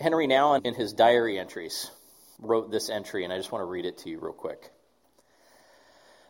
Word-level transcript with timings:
Henri 0.00 0.26
Nouwen, 0.26 0.64
in 0.64 0.72
his 0.72 0.94
diary 0.94 1.38
entries, 1.38 1.90
wrote 2.38 2.70
this 2.70 2.88
entry, 2.88 3.22
and 3.24 3.32
I 3.32 3.36
just 3.36 3.52
want 3.52 3.60
to 3.60 3.66
read 3.66 3.84
it 3.84 3.98
to 3.98 4.08
you 4.08 4.18
real 4.18 4.32
quick. 4.32 4.70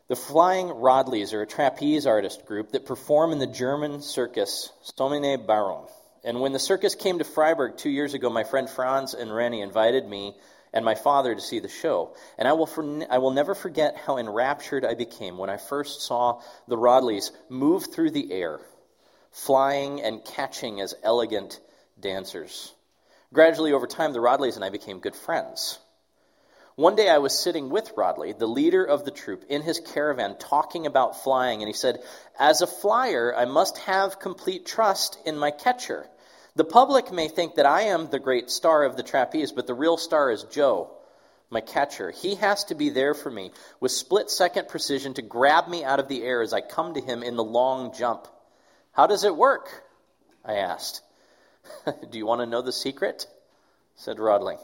The 0.08 0.16
Flying 0.16 0.66
Rodleighs 0.66 1.32
are 1.34 1.42
a 1.42 1.46
trapeze 1.46 2.04
artist 2.04 2.46
group 2.46 2.72
that 2.72 2.84
perform 2.84 3.30
in 3.30 3.38
the 3.38 3.46
German 3.46 4.02
circus 4.02 4.72
Simoneit-Barum. 4.82 5.88
And 6.24 6.40
when 6.40 6.52
the 6.52 6.58
circus 6.58 6.96
came 6.96 7.18
to 7.18 7.24
Freiburg 7.24 7.76
two 7.76 7.90
years 7.90 8.12
ago, 8.12 8.28
my 8.28 8.42
friend 8.42 8.68
Franz 8.68 9.14
and 9.14 9.32
Rennie 9.32 9.60
invited 9.60 10.04
me 10.04 10.34
and 10.72 10.84
my 10.84 10.96
father 10.96 11.32
to 11.32 11.40
see 11.40 11.60
the 11.60 11.68
show. 11.68 12.16
And 12.38 12.48
I 12.48 12.54
will, 12.54 12.66
for, 12.66 13.06
I 13.08 13.18
will 13.18 13.30
never 13.30 13.54
forget 13.54 13.96
how 13.96 14.18
enraptured 14.18 14.84
I 14.84 14.94
became 14.94 15.38
when 15.38 15.48
I 15.48 15.58
first 15.58 16.02
saw 16.02 16.42
the 16.66 16.76
Rodleighs 16.76 17.30
move 17.48 17.86
through 17.86 18.10
the 18.10 18.32
air, 18.32 18.58
flying 19.30 20.02
and 20.02 20.24
catching 20.24 20.80
as 20.80 20.96
elegant 21.04 21.60
dancers. 22.00 22.74
Gradually, 23.32 23.72
over 23.72 23.86
time, 23.86 24.12
the 24.12 24.20
Rodleighs 24.20 24.56
and 24.56 24.64
I 24.64 24.70
became 24.70 24.98
good 24.98 25.14
friends. 25.14 25.78
One 26.74 26.96
day 26.96 27.08
I 27.08 27.18
was 27.18 27.38
sitting 27.38 27.70
with 27.70 27.92
Rodleigh, 27.96 28.32
the 28.32 28.46
leader 28.46 28.84
of 28.84 29.04
the 29.04 29.10
troupe, 29.10 29.44
in 29.48 29.62
his 29.62 29.78
caravan 29.78 30.36
talking 30.38 30.86
about 30.86 31.22
flying, 31.22 31.62
and 31.62 31.68
he 31.68 31.74
said, 31.74 32.02
As 32.38 32.60
a 32.60 32.66
flyer, 32.66 33.34
I 33.36 33.44
must 33.44 33.78
have 33.78 34.18
complete 34.18 34.66
trust 34.66 35.18
in 35.24 35.36
my 35.36 35.50
catcher. 35.50 36.08
The 36.56 36.64
public 36.64 37.12
may 37.12 37.28
think 37.28 37.54
that 37.54 37.66
I 37.66 37.82
am 37.82 38.08
the 38.08 38.18
great 38.18 38.50
star 38.50 38.82
of 38.82 38.96
the 38.96 39.04
trapeze, 39.04 39.52
but 39.52 39.66
the 39.66 39.74
real 39.74 39.96
star 39.96 40.32
is 40.32 40.42
Joe, 40.44 40.90
my 41.50 41.60
catcher. 41.60 42.10
He 42.10 42.34
has 42.36 42.64
to 42.64 42.74
be 42.74 42.88
there 42.88 43.14
for 43.14 43.30
me 43.30 43.52
with 43.78 43.92
split 43.92 44.28
second 44.28 44.66
precision 44.66 45.14
to 45.14 45.22
grab 45.22 45.68
me 45.68 45.84
out 45.84 46.00
of 46.00 46.08
the 46.08 46.22
air 46.24 46.42
as 46.42 46.52
I 46.52 46.62
come 46.62 46.94
to 46.94 47.00
him 47.00 47.22
in 47.22 47.36
the 47.36 47.44
long 47.44 47.94
jump. 47.94 48.26
How 48.92 49.06
does 49.06 49.22
it 49.22 49.36
work? 49.36 49.84
I 50.44 50.54
asked. 50.54 51.02
Do 52.10 52.18
you 52.18 52.26
want 52.26 52.40
to 52.40 52.46
know 52.46 52.62
the 52.62 52.72
secret? 52.72 53.26
said 53.96 54.18
Rodleigh. 54.18 54.58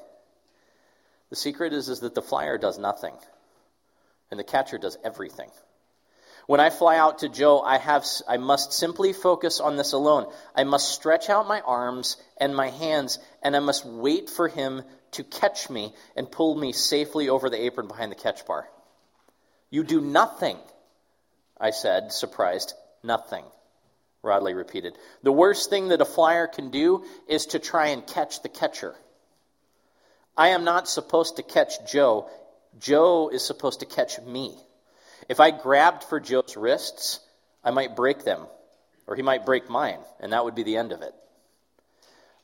The 1.31 1.37
secret 1.37 1.73
is, 1.73 1.89
is 1.89 2.01
that 2.01 2.15
the 2.15 2.23
flyer 2.23 2.57
does 2.57 2.79
nothing, 2.79 3.15
and 4.31 4.39
the 4.39 4.45
catcher 4.45 4.79
does 4.79 4.97
everything. 5.05 5.51
When 6.47 6.61
I 6.61 6.71
fly 6.71 6.97
out 6.97 7.19
to 7.19 7.29
Joe, 7.29 7.61
I, 7.61 7.79
have, 7.79 8.07
I 8.29 8.37
must 8.37 8.73
simply 8.73 9.13
focus 9.13 9.59
on 9.59 9.77
this 9.77 9.93
alone. 9.93 10.31
I 10.55 10.63
must 10.63 10.95
stretch 10.95 11.29
out 11.29 11.49
my 11.49 11.61
arms 11.61 12.17
and 12.37 12.55
my 12.55 12.71
hands, 12.71 13.19
and 13.43 13.57
I 13.57 13.59
must 13.59 13.85
wait 13.85 14.31
for 14.31 14.47
him 14.47 14.83
to 15.13 15.25
catch 15.25 15.69
me 15.69 15.93
and 16.15 16.31
pull 16.31 16.55
me 16.55 16.73
safely 16.73 17.29
over 17.29 17.51
the 17.51 17.65
apron 17.65 17.89
behind 17.89 18.13
the 18.13 18.17
catch 18.17 18.47
bar. 18.47 18.69
You 19.71 19.83
do 19.83 20.01
nothing, 20.01 20.59
I 21.61 21.71
said, 21.71 22.13
surprised. 22.13 22.75
Nothing, 23.03 23.45
Rodleigh 24.27 24.55
repeated. 24.55 24.99
The 25.23 25.33
worst 25.33 25.71
thing 25.71 25.89
that 25.89 26.01
a 26.01 26.05
flyer 26.05 26.47
can 26.47 26.71
do 26.71 27.05
is 27.27 27.47
to 27.47 27.59
try 27.59 27.89
and 27.89 28.07
catch 28.07 28.43
the 28.43 28.49
catcher. 28.49 28.95
I 30.37 30.49
am 30.49 30.65
not 30.65 30.89
supposed 30.89 31.37
to 31.37 31.43
catch 31.43 31.91
Joe. 31.91 32.29
Joe 32.79 33.31
is 33.33 33.45
supposed 33.45 33.81
to 33.81 33.87
catch 33.87 34.21
me. 34.21 34.55
If 35.29 35.41
I 35.41 35.51
grabbed 35.51 36.05
for 36.05 36.21
Joe's 36.21 36.57
wrists, 36.57 37.21
I 37.65 37.71
might 37.71 37.97
break 37.97 38.25
them, 38.25 38.47
or 39.07 39.17
he 39.17 39.23
might 39.23 39.47
break 39.47 39.71
mine, 39.71 40.01
and 40.21 40.33
that 40.33 40.45
would 40.45 40.55
be 40.55 40.63
the 40.63 40.77
end 40.77 40.93
of 40.93 41.03
it. 41.03 41.15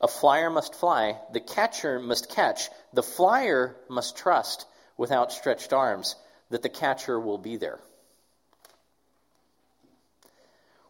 A 0.01 0.09
flyer 0.09 0.51
must 0.51 0.75
fly, 0.75 1.19
the 1.33 1.41
catcher 1.41 2.01
must 2.01 2.31
catch, 2.31 2.71
the 2.93 3.03
flyer 3.03 3.77
must 3.89 4.17
trust 4.17 4.67
with 4.97 5.13
outstretched 5.13 5.73
arms 5.73 6.17
that 6.51 6.63
the 6.63 6.69
catcher 6.69 7.21
will 7.21 7.39
be 7.39 7.57
there. 7.57 7.79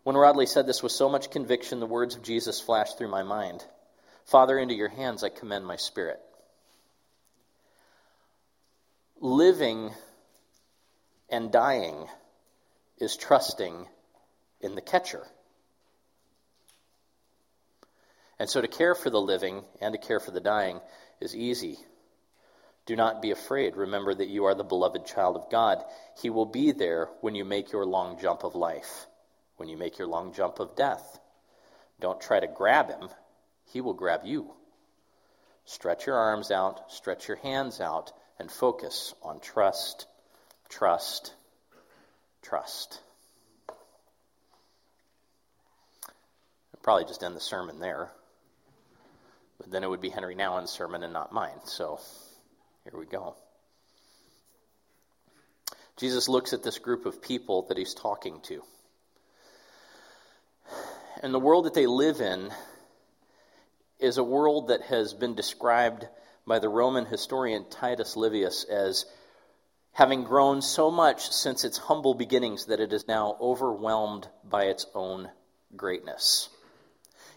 When 0.04 0.16
Rodleigh 0.16 0.46
said 0.46 0.66
this 0.66 0.82
with 0.82 0.92
so 0.92 1.08
much 1.08 1.30
conviction, 1.30 1.80
the 1.80 1.86
words 1.86 2.16
of 2.16 2.22
Jesus 2.22 2.60
flashed 2.60 2.98
through 2.98 3.10
my 3.10 3.22
mind 3.22 3.64
Father, 4.26 4.58
into 4.58 4.74
your 4.74 4.88
hands 4.88 5.24
I 5.24 5.28
commend 5.28 5.66
my 5.66 5.76
spirit 5.76 6.20
living 9.22 9.92
and 11.30 11.50
dying 11.50 12.06
is 12.98 13.16
trusting 13.16 13.86
in 14.60 14.74
the 14.74 14.82
catcher. 14.82 15.24
And 18.38 18.50
so 18.50 18.60
to 18.60 18.68
care 18.68 18.96
for 18.96 19.08
the 19.08 19.20
living 19.20 19.62
and 19.80 19.94
to 19.94 19.98
care 19.98 20.18
for 20.18 20.32
the 20.32 20.40
dying 20.40 20.80
is 21.20 21.36
easy. 21.36 21.78
Do 22.84 22.96
not 22.96 23.22
be 23.22 23.30
afraid. 23.30 23.76
Remember 23.76 24.12
that 24.12 24.28
you 24.28 24.46
are 24.46 24.56
the 24.56 24.64
beloved 24.64 25.06
child 25.06 25.36
of 25.36 25.48
God. 25.48 25.82
He 26.20 26.28
will 26.28 26.46
be 26.46 26.72
there 26.72 27.08
when 27.20 27.36
you 27.36 27.44
make 27.44 27.70
your 27.70 27.86
long 27.86 28.18
jump 28.20 28.42
of 28.42 28.56
life, 28.56 29.06
when 29.62 29.68
you 29.68 29.76
make 29.76 29.96
your 29.96 30.08
long 30.08 30.32
jump 30.32 30.58
of 30.58 30.74
death. 30.74 31.20
Don't 32.00 32.20
try 32.20 32.40
to 32.40 32.48
grab 32.48 32.88
him, 32.88 33.08
he 33.66 33.80
will 33.80 33.94
grab 33.94 34.22
you. 34.24 34.50
Stretch 35.66 36.04
your 36.04 36.16
arms 36.16 36.50
out, 36.50 36.90
stretch 36.90 37.28
your 37.28 37.36
hands 37.36 37.80
out, 37.80 38.10
and 38.40 38.50
focus 38.50 39.14
on 39.22 39.38
trust, 39.38 40.08
trust, 40.68 41.32
trust. 42.42 43.00
I'll 46.08 46.82
probably 46.82 47.04
just 47.04 47.22
end 47.22 47.36
the 47.36 47.40
sermon 47.40 47.78
there. 47.78 48.10
But 49.58 49.70
then 49.70 49.84
it 49.84 49.90
would 49.90 50.00
be 50.00 50.10
Henri 50.10 50.34
Nouwen's 50.34 50.72
sermon 50.72 51.04
and 51.04 51.12
not 51.12 51.32
mine. 51.32 51.60
So 51.66 52.00
here 52.82 52.98
we 52.98 53.06
go. 53.06 53.36
Jesus 55.98 56.28
looks 56.28 56.52
at 56.52 56.64
this 56.64 56.80
group 56.80 57.06
of 57.06 57.22
people 57.22 57.66
that 57.68 57.78
he's 57.78 57.94
talking 57.94 58.40
to. 58.46 58.64
And 61.22 61.32
the 61.32 61.38
world 61.38 61.66
that 61.66 61.74
they 61.74 61.86
live 61.86 62.20
in 62.20 62.50
is 64.00 64.18
a 64.18 64.24
world 64.24 64.68
that 64.68 64.82
has 64.82 65.14
been 65.14 65.36
described 65.36 66.08
by 66.48 66.58
the 66.58 66.68
Roman 66.68 67.06
historian 67.06 67.64
Titus 67.70 68.16
Livius 68.16 68.64
as 68.64 69.06
having 69.92 70.24
grown 70.24 70.60
so 70.62 70.90
much 70.90 71.30
since 71.30 71.62
its 71.62 71.78
humble 71.78 72.14
beginnings 72.14 72.66
that 72.66 72.80
it 72.80 72.92
is 72.92 73.06
now 73.06 73.36
overwhelmed 73.40 74.26
by 74.42 74.64
its 74.64 74.86
own 74.96 75.30
greatness. 75.76 76.48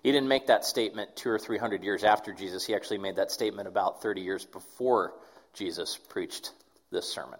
He 0.02 0.12
didn't 0.12 0.30
make 0.30 0.48
that 0.48 0.66
statement 0.66 1.16
two 1.16 1.30
or 1.30 1.38
three 1.38 1.60
hundred 1.60 1.84
years 1.84 2.04
after 2.04 2.34
Jesus. 2.34 2.66
He 2.66 2.74
actually 2.74 2.98
made 2.98 3.18
that 3.18 3.32
statement 3.32 3.68
about 3.68 4.02
30 4.02 4.22
years 4.22 4.46
before 4.46 5.14
Jesus 5.54 5.96
preached 6.10 6.52
this 6.92 7.08
sermon. 7.08 7.40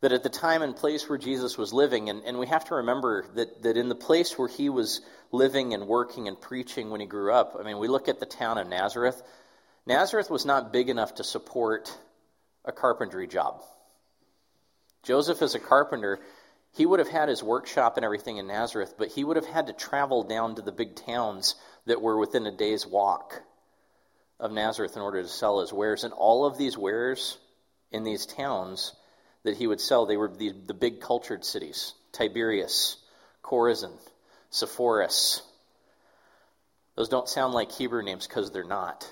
That 0.00 0.12
at 0.12 0.22
the 0.22 0.28
time 0.28 0.62
and 0.62 0.76
place 0.76 1.08
where 1.08 1.18
Jesus 1.18 1.58
was 1.58 1.72
living, 1.72 2.08
and, 2.08 2.22
and 2.24 2.38
we 2.38 2.46
have 2.46 2.66
to 2.66 2.76
remember 2.76 3.24
that, 3.34 3.62
that 3.62 3.76
in 3.76 3.88
the 3.88 3.96
place 3.96 4.38
where 4.38 4.48
he 4.48 4.68
was 4.68 5.00
living 5.32 5.74
and 5.74 5.88
working 5.88 6.28
and 6.28 6.40
preaching 6.40 6.90
when 6.90 7.00
he 7.00 7.06
grew 7.06 7.32
up, 7.32 7.56
I 7.58 7.64
mean, 7.64 7.78
we 7.78 7.88
look 7.88 8.08
at 8.08 8.20
the 8.20 8.26
town 8.26 8.58
of 8.58 8.68
Nazareth. 8.68 9.20
Nazareth 9.86 10.30
was 10.30 10.46
not 10.46 10.72
big 10.72 10.88
enough 10.88 11.16
to 11.16 11.24
support 11.24 11.92
a 12.64 12.70
carpentry 12.70 13.26
job. 13.26 13.62
Joseph, 15.02 15.42
as 15.42 15.54
a 15.54 15.58
carpenter, 15.58 16.20
he 16.72 16.86
would 16.86 16.98
have 16.98 17.08
had 17.08 17.28
his 17.28 17.42
workshop 17.42 17.96
and 17.96 18.04
everything 18.04 18.36
in 18.36 18.46
Nazareth, 18.46 18.94
but 18.98 19.08
he 19.08 19.24
would 19.24 19.36
have 19.36 19.46
had 19.46 19.66
to 19.66 19.72
travel 19.72 20.22
down 20.22 20.54
to 20.54 20.62
the 20.62 20.72
big 20.72 20.94
towns 20.94 21.54
that 21.86 22.02
were 22.02 22.18
within 22.18 22.46
a 22.46 22.52
day's 22.52 22.86
walk 22.86 23.42
of 24.38 24.52
Nazareth 24.52 24.94
in 24.96 25.02
order 25.02 25.22
to 25.22 25.28
sell 25.28 25.60
his 25.60 25.72
wares. 25.72 26.04
And 26.04 26.12
all 26.12 26.44
of 26.44 26.58
these 26.58 26.76
wares 26.76 27.38
in 27.90 28.04
these 28.04 28.26
towns 28.26 28.92
that 29.48 29.56
he 29.56 29.66
would 29.66 29.80
sell, 29.80 30.04
they 30.04 30.18
were 30.18 30.28
the, 30.28 30.52
the 30.66 30.74
big 30.74 31.00
cultured 31.00 31.42
cities 31.42 31.94
Tiberias, 32.12 32.98
Chorazin, 33.42 33.96
Sepphoris. 34.50 35.40
Those 36.96 37.08
don't 37.08 37.28
sound 37.28 37.54
like 37.54 37.72
Hebrew 37.72 38.02
names 38.02 38.26
because 38.26 38.50
they're 38.50 38.64
not. 38.64 39.10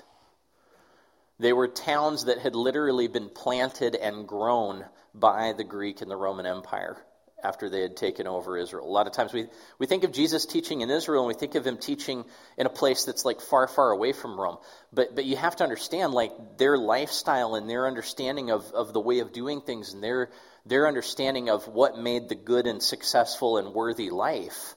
They 1.39 1.53
were 1.53 1.67
towns 1.67 2.25
that 2.25 2.37
had 2.37 2.55
literally 2.55 3.07
been 3.07 3.29
planted 3.29 3.95
and 3.95 4.27
grown 4.27 4.85
by 5.15 5.53
the 5.53 5.63
Greek 5.63 6.01
and 6.01 6.11
the 6.11 6.15
Roman 6.15 6.45
Empire 6.45 6.97
after 7.43 7.69
they 7.69 7.81
had 7.81 7.95
taken 7.95 8.25
over 8.25 8.57
Israel. 8.57 8.87
A 8.87 8.89
lot 8.89 9.05
of 9.05 9.13
times 9.13 9.31
we, 9.31 9.45
we 9.77 9.85
think 9.85 10.03
of 10.03 10.11
Jesus 10.11 10.45
teaching 10.45 10.81
in 10.81 10.89
Israel 10.89 11.21
and 11.21 11.27
we 11.27 11.39
think 11.39 11.55
of 11.55 11.65
him 11.65 11.77
teaching 11.77 12.25
in 12.57 12.65
a 12.65 12.69
place 12.69 13.05
that's 13.05 13.25
like 13.25 13.41
far, 13.41 13.67
far 13.67 13.91
away 13.91 14.11
from 14.11 14.39
Rome. 14.39 14.57
But, 14.91 15.15
but 15.15 15.25
you 15.25 15.35
have 15.37 15.55
to 15.57 15.63
understand 15.63 16.13
like 16.13 16.31
their 16.57 16.77
lifestyle 16.77 17.55
and 17.55 17.69
their 17.69 17.85
understanding 17.85 18.49
of, 18.49 18.65
of 18.73 18.91
the 18.91 18.99
way 18.99 19.19
of 19.19 19.33
doing 19.33 19.61
things 19.61 19.93
and 19.93 20.03
their, 20.03 20.29
their 20.65 20.87
understanding 20.87 21.49
of 21.49 21.67
what 21.67 21.97
made 21.97 22.27
the 22.27 22.35
good 22.35 22.65
and 22.65 22.81
successful 22.81 23.57
and 23.57 23.73
worthy 23.73 24.09
life 24.09 24.75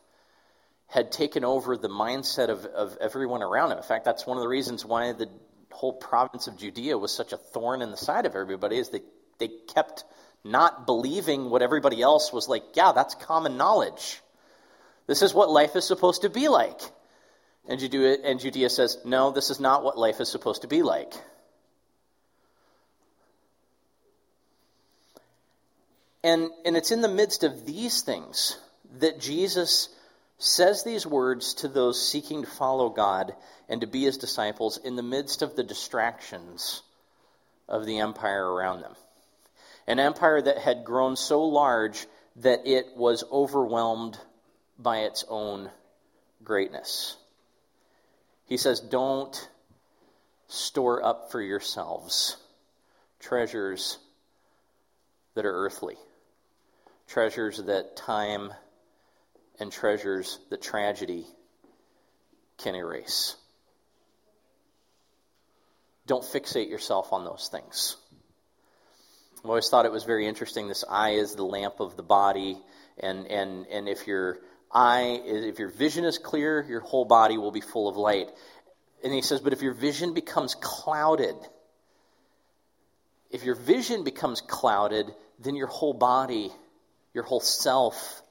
had 0.86 1.12
taken 1.12 1.44
over 1.44 1.76
the 1.76 1.88
mindset 1.88 2.48
of, 2.48 2.66
of 2.66 2.98
everyone 3.00 3.42
around 3.42 3.72
him. 3.72 3.78
In 3.78 3.84
fact, 3.84 4.04
that's 4.04 4.26
one 4.26 4.36
of 4.36 4.42
the 4.42 4.48
reasons 4.48 4.84
why 4.84 5.12
the 5.12 5.28
whole 5.70 5.92
province 5.92 6.46
of 6.46 6.58
Judea 6.58 6.98
was 6.98 7.14
such 7.14 7.32
a 7.32 7.36
thorn 7.36 7.80
in 7.80 7.90
the 7.90 7.96
side 7.96 8.26
of 8.26 8.34
everybody 8.34 8.76
is 8.76 8.90
they, 8.90 9.02
they 9.38 9.48
kept 9.48 10.04
not 10.44 10.86
believing 10.86 11.50
what 11.50 11.62
everybody 11.62 12.00
else 12.02 12.32
was 12.32 12.48
like, 12.48 12.62
yeah, 12.74 12.92
that's 12.92 13.14
common 13.14 13.56
knowledge. 13.56 14.20
This 15.06 15.22
is 15.22 15.34
what 15.34 15.50
life 15.50 15.76
is 15.76 15.84
supposed 15.86 16.22
to 16.22 16.30
be 16.30 16.48
like. 16.48 16.80
And 17.68 17.78
Judea, 17.78 18.18
and 18.24 18.40
Judea 18.40 18.70
says, 18.70 18.98
no, 19.04 19.30
this 19.30 19.50
is 19.50 19.60
not 19.60 19.84
what 19.84 19.98
life 19.98 20.20
is 20.20 20.30
supposed 20.30 20.62
to 20.62 20.68
be 20.68 20.82
like. 20.82 21.12
And, 26.22 26.50
and 26.64 26.76
it's 26.76 26.90
in 26.90 27.00
the 27.00 27.08
midst 27.08 27.44
of 27.44 27.64
these 27.64 28.02
things 28.02 28.58
that 28.98 29.20
Jesus 29.20 29.88
says 30.38 30.84
these 30.84 31.06
words 31.06 31.54
to 31.54 31.68
those 31.68 32.00
seeking 32.00 32.42
to 32.42 32.48
follow 32.48 32.88
God 32.88 33.34
and 33.68 33.82
to 33.82 33.86
be 33.86 34.04
his 34.04 34.18
disciples 34.18 34.78
in 34.78 34.96
the 34.96 35.02
midst 35.02 35.42
of 35.42 35.54
the 35.54 35.62
distractions 35.62 36.82
of 37.68 37.86
the 37.86 37.98
empire 38.00 38.44
around 38.44 38.80
them. 38.80 38.94
An 39.90 39.98
empire 39.98 40.40
that 40.40 40.58
had 40.58 40.84
grown 40.84 41.16
so 41.16 41.42
large 41.42 42.06
that 42.36 42.64
it 42.64 42.96
was 42.96 43.24
overwhelmed 43.28 44.16
by 44.78 44.98
its 44.98 45.24
own 45.28 45.68
greatness. 46.44 47.16
He 48.46 48.56
says, 48.56 48.78
Don't 48.78 49.48
store 50.46 51.04
up 51.04 51.32
for 51.32 51.42
yourselves 51.42 52.36
treasures 53.18 53.98
that 55.34 55.44
are 55.44 55.66
earthly, 55.66 55.96
treasures 57.08 57.58
that 57.64 57.96
time 57.96 58.54
and 59.58 59.72
treasures 59.72 60.38
that 60.50 60.62
tragedy 60.62 61.26
can 62.58 62.76
erase. 62.76 63.34
Don't 66.06 66.22
fixate 66.22 66.70
yourself 66.70 67.12
on 67.12 67.24
those 67.24 67.48
things. 67.50 67.96
I've 69.42 69.48
always 69.48 69.68
thought 69.70 69.86
it 69.86 69.92
was 69.92 70.04
very 70.04 70.26
interesting. 70.26 70.68
This 70.68 70.84
eye 70.88 71.12
is 71.12 71.34
the 71.34 71.44
lamp 71.44 71.80
of 71.80 71.96
the 71.96 72.02
body, 72.02 72.58
and, 72.98 73.26
and, 73.26 73.66
and 73.68 73.88
if 73.88 74.06
your 74.06 74.38
eye, 74.70 75.18
if 75.24 75.58
your 75.58 75.70
vision 75.70 76.04
is 76.04 76.18
clear, 76.18 76.62
your 76.68 76.80
whole 76.80 77.06
body 77.06 77.38
will 77.38 77.50
be 77.50 77.62
full 77.62 77.88
of 77.88 77.96
light. 77.96 78.28
And 79.02 79.14
he 79.14 79.22
says, 79.22 79.40
but 79.40 79.54
if 79.54 79.62
your 79.62 79.72
vision 79.72 80.12
becomes 80.12 80.54
clouded, 80.60 81.34
if 83.30 83.42
your 83.42 83.54
vision 83.54 84.04
becomes 84.04 84.42
clouded, 84.42 85.06
then 85.38 85.56
your 85.56 85.68
whole 85.68 85.94
body, 85.94 86.50
your 87.14 87.24
whole 87.24 87.40
self 87.40 88.22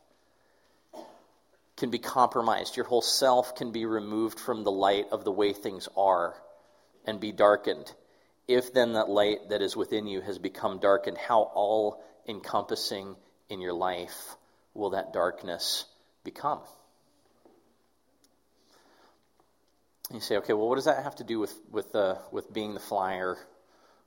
can 1.76 1.90
be 1.90 1.98
compromised. 1.98 2.78
Your 2.78 2.86
whole 2.86 3.02
self 3.02 3.56
can 3.56 3.72
be 3.72 3.88
removed 3.88 4.40
from 4.40 4.64
the 4.64 4.72
light 4.72 5.08
of 5.12 5.24
the 5.24 5.32
way 5.32 5.54
things 5.54 5.90
are 5.98 6.36
and 7.06 7.20
be 7.20 7.32
darkened. 7.32 7.92
If 8.50 8.74
then 8.74 8.94
that 8.94 9.10
light 9.10 9.50
that 9.50 9.62
is 9.62 9.78
within 9.78 10.08
you 10.08 10.22
has 10.22 10.40
become 10.40 10.80
darkened, 10.80 11.20
how 11.20 11.44
all 11.54 12.04
encompassing 12.28 13.16
in 13.48 13.62
your 13.62 13.74
life 13.74 14.36
will 14.74 14.90
that 14.90 15.14
darkness 15.14 15.86
become? 16.24 16.60
You 20.12 20.20
say, 20.20 20.38
okay, 20.38 20.54
well, 20.54 20.68
what 20.68 20.78
does 20.78 20.86
that 20.86 21.04
have 21.04 21.18
to 21.18 21.24
do 21.24 21.38
with, 21.38 21.54
with, 21.70 21.94
uh, 21.94 22.16
with 22.32 22.52
being 22.52 22.74
the 22.74 22.80
flyer 22.80 23.38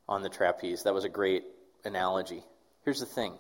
on 0.08 0.22
the 0.22 0.28
trapeze? 0.28 0.82
That 0.82 0.92
was 0.92 1.04
a 1.04 1.08
great 1.08 1.44
analogy. 1.84 2.42
Here's 2.84 2.98
the 2.98 3.06
thing 3.06 3.34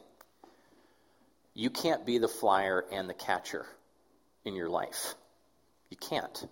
you 1.52 1.70
can't 1.70 2.06
be 2.06 2.18
the 2.18 2.28
flyer 2.28 2.84
and 2.92 3.10
the 3.10 3.14
catcher 3.14 3.66
in 4.44 4.54
your 4.54 4.68
life. 4.68 5.16
You 5.90 5.96
can't. 5.96 6.46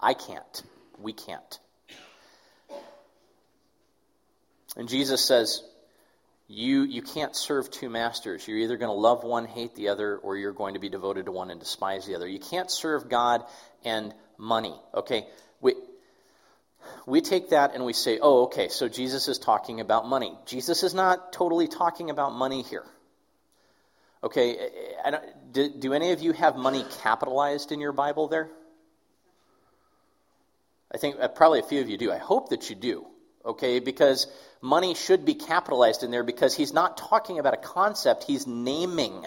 I 0.00 0.14
can't. 0.14 0.62
We 0.98 1.12
can't. 1.12 1.58
And 4.76 4.88
Jesus 4.88 5.24
says, 5.24 5.62
you, 6.48 6.82
you 6.82 7.02
can't 7.02 7.36
serve 7.36 7.70
two 7.70 7.88
masters. 7.88 8.46
You're 8.46 8.58
either 8.58 8.76
going 8.76 8.88
to 8.88 9.00
love 9.00 9.22
one, 9.22 9.46
hate 9.46 9.76
the 9.76 9.88
other, 9.88 10.16
or 10.16 10.36
you're 10.36 10.52
going 10.52 10.74
to 10.74 10.80
be 10.80 10.88
devoted 10.88 11.26
to 11.26 11.32
one 11.32 11.50
and 11.50 11.60
despise 11.60 12.06
the 12.06 12.16
other. 12.16 12.26
You 12.26 12.40
can't 12.40 12.70
serve 12.70 13.08
God 13.08 13.44
and 13.84 14.12
money. 14.36 14.74
Okay? 14.92 15.26
We, 15.60 15.74
we 17.06 17.20
take 17.20 17.50
that 17.50 17.74
and 17.74 17.84
we 17.84 17.92
say, 17.92 18.18
oh, 18.20 18.44
okay, 18.44 18.68
so 18.68 18.88
Jesus 18.88 19.28
is 19.28 19.38
talking 19.38 19.80
about 19.80 20.08
money. 20.08 20.36
Jesus 20.44 20.82
is 20.82 20.92
not 20.92 21.32
totally 21.32 21.68
talking 21.68 22.10
about 22.10 22.32
money 22.32 22.62
here. 22.62 22.84
Okay, 24.22 24.70
do, 25.52 25.70
do 25.70 25.94
any 25.94 26.12
of 26.12 26.20
you 26.20 26.32
have 26.32 26.56
money 26.56 26.84
capitalized 27.02 27.72
in 27.72 27.80
your 27.80 27.92
Bible 27.92 28.28
there? 28.28 28.50
I 30.92 30.98
think 30.98 31.16
uh, 31.18 31.28
probably 31.28 31.60
a 31.60 31.62
few 31.62 31.80
of 31.80 31.88
you 31.88 31.96
do. 31.96 32.12
I 32.12 32.18
hope 32.18 32.50
that 32.50 32.68
you 32.68 32.76
do. 32.76 33.06
Okay, 33.44 33.78
because 33.80 34.26
money 34.60 34.94
should 34.94 35.24
be 35.24 35.34
capitalized 35.34 36.02
in 36.02 36.10
there 36.10 36.22
because 36.22 36.54
he's 36.54 36.72
not 36.72 36.96
talking 36.96 37.38
about 37.38 37.54
a 37.54 37.56
concept, 37.56 38.24
he's 38.24 38.46
naming 38.46 39.24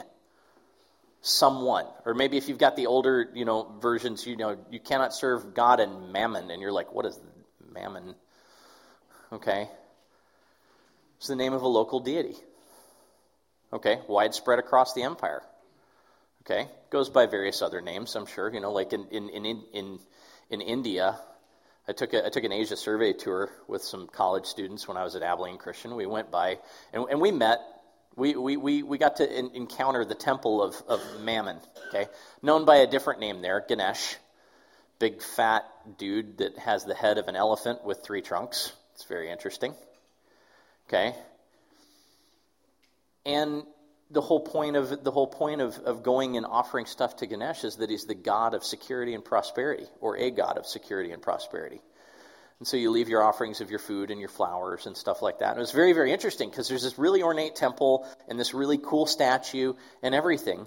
someone. 1.21 1.85
Or 2.05 2.13
maybe 2.13 2.37
if 2.37 2.47
you've 2.47 2.59
got 2.59 2.75
the 2.75 2.87
older, 2.87 3.29
you 3.33 3.45
know, 3.45 3.71
versions, 3.81 4.27
you 4.27 4.37
know, 4.37 4.57
you 4.69 4.79
cannot 4.79 5.13
serve 5.13 5.55
God 5.55 5.79
and 5.79 6.11
mammon, 6.11 6.51
and 6.51 6.61
you're 6.61 6.71
like, 6.71 6.93
what 6.93 7.05
is 7.05 7.19
mammon? 7.73 8.13
Okay. 9.31 9.67
It's 11.17 11.27
the 11.27 11.35
name 11.35 11.53
of 11.53 11.61
a 11.61 11.67
local 11.67 12.01
deity. 12.01 12.35
Okay, 13.71 13.99
widespread 14.07 14.59
across 14.59 14.93
the 14.93 15.03
empire. 15.03 15.41
Okay, 16.45 16.67
goes 16.91 17.09
by 17.09 17.25
various 17.25 17.61
other 17.61 17.81
names, 17.81 18.15
I'm 18.15 18.25
sure. 18.25 18.53
You 18.53 18.59
know, 18.59 18.71
like 18.71 18.93
in 18.93 19.07
in 19.07 19.29
in 19.29 19.63
in, 19.73 19.99
in 20.49 20.61
India, 20.61 21.17
I 21.87 21.91
took 21.91 22.13
a, 22.13 22.25
I 22.25 22.29
took 22.29 22.43
an 22.43 22.53
Asia 22.53 22.77
survey 22.77 23.13
tour 23.13 23.49
with 23.67 23.83
some 23.83 24.07
college 24.07 24.45
students 24.45 24.87
when 24.87 24.95
I 24.95 25.03
was 25.03 25.15
at 25.15 25.23
Abilene 25.23 25.57
Christian. 25.57 25.95
We 25.95 26.05
went 26.05 26.31
by 26.31 26.59
and, 26.93 27.05
and 27.09 27.19
we 27.19 27.31
met. 27.31 27.59
We, 28.15 28.35
we, 28.35 28.57
we, 28.57 28.83
we 28.83 28.99
got 28.99 29.15
to 29.17 29.39
in, 29.39 29.51
encounter 29.55 30.05
the 30.05 30.13
temple 30.13 30.61
of, 30.61 30.75
of 30.87 31.01
Mammon, 31.21 31.57
okay, 31.87 32.05
known 32.43 32.63
by 32.63 32.75
a 32.77 32.87
different 32.87 33.19
name 33.19 33.41
there, 33.41 33.65
Ganesh, 33.67 34.17
big 34.99 35.23
fat 35.23 35.63
dude 35.97 36.37
that 36.37 36.59
has 36.59 36.85
the 36.85 36.93
head 36.93 37.17
of 37.17 37.27
an 37.27 37.35
elephant 37.35 37.83
with 37.83 38.03
three 38.03 38.21
trunks. 38.21 38.71
It's 38.93 39.05
very 39.05 39.31
interesting. 39.31 39.73
Okay, 40.87 41.15
and 43.25 43.63
the 44.11 44.21
whole 44.21 44.39
point 44.39 44.75
of 44.75 45.03
the 45.03 45.11
whole 45.11 45.27
point 45.27 45.61
of, 45.61 45.77
of 45.79 46.03
going 46.03 46.37
and 46.37 46.45
offering 46.45 46.85
stuff 46.85 47.17
to 47.17 47.25
Ganesh 47.25 47.63
is 47.63 47.77
that 47.77 47.89
he's 47.89 48.05
the 48.05 48.15
god 48.15 48.53
of 48.53 48.63
security 48.63 49.13
and 49.13 49.25
prosperity, 49.25 49.85
or 50.01 50.17
a 50.17 50.29
god 50.29 50.57
of 50.57 50.65
security 50.65 51.11
and 51.11 51.21
prosperity. 51.21 51.81
And 52.59 52.67
so 52.67 52.77
you 52.77 52.91
leave 52.91 53.09
your 53.09 53.23
offerings 53.23 53.59
of 53.59 53.69
your 53.69 53.79
food 53.79 54.09
and 54.09 54.19
your 54.19 54.29
flowers 54.29 54.85
and 54.85 54.95
stuff 54.95 55.21
like 55.21 55.39
that. 55.39 55.49
And 55.49 55.57
it 55.57 55.61
was 55.61 55.71
very, 55.71 55.91
very 55.91 56.13
interesting 56.13 56.49
because 56.49 56.69
there's 56.69 56.83
this 56.83 56.97
really 56.97 57.21
ornate 57.21 57.55
temple 57.55 58.07
and 58.29 58.39
this 58.39 58.53
really 58.53 58.77
cool 58.77 59.05
statue 59.05 59.73
and 60.01 60.15
everything. 60.15 60.65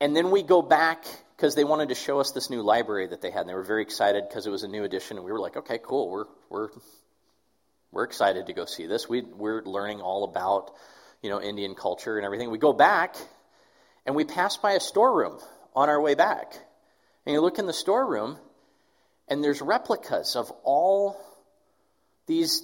And 0.00 0.14
then 0.14 0.30
we 0.30 0.42
go 0.42 0.60
back 0.60 1.06
because 1.36 1.54
they 1.54 1.64
wanted 1.64 1.88
to 1.88 1.94
show 1.94 2.20
us 2.20 2.32
this 2.32 2.50
new 2.50 2.62
library 2.62 3.06
that 3.06 3.22
they 3.22 3.30
had. 3.30 3.42
And 3.42 3.48
they 3.48 3.54
were 3.54 3.62
very 3.62 3.82
excited 3.82 4.24
because 4.28 4.46
it 4.46 4.50
was 4.50 4.62
a 4.62 4.68
new 4.68 4.84
addition. 4.84 5.16
And 5.16 5.24
we 5.24 5.32
were 5.32 5.40
like, 5.40 5.56
okay, 5.56 5.78
cool. 5.82 6.10
We're, 6.10 6.26
we're, 6.50 6.68
we're 7.90 8.04
excited 8.04 8.46
to 8.46 8.52
go 8.52 8.64
see 8.66 8.86
this. 8.86 9.08
We, 9.08 9.22
we're 9.22 9.62
learning 9.62 10.02
all 10.02 10.24
about 10.24 10.72
you 11.22 11.30
know, 11.30 11.40
Indian 11.40 11.74
culture 11.74 12.16
and 12.16 12.24
everything. 12.24 12.50
We 12.50 12.58
go 12.58 12.72
back 12.72 13.16
and 14.06 14.14
we 14.14 14.24
pass 14.24 14.56
by 14.56 14.72
a 14.72 14.80
storeroom 14.80 15.38
on 15.74 15.88
our 15.88 16.00
way 16.00 16.14
back. 16.14 16.52
And 17.26 17.34
you 17.34 17.40
look 17.40 17.58
in 17.58 17.66
the 17.66 17.72
storeroom 17.72 18.38
and 19.28 19.42
there's 19.42 19.60
replicas 19.60 20.36
of 20.36 20.50
all 20.64 21.20
these 22.26 22.62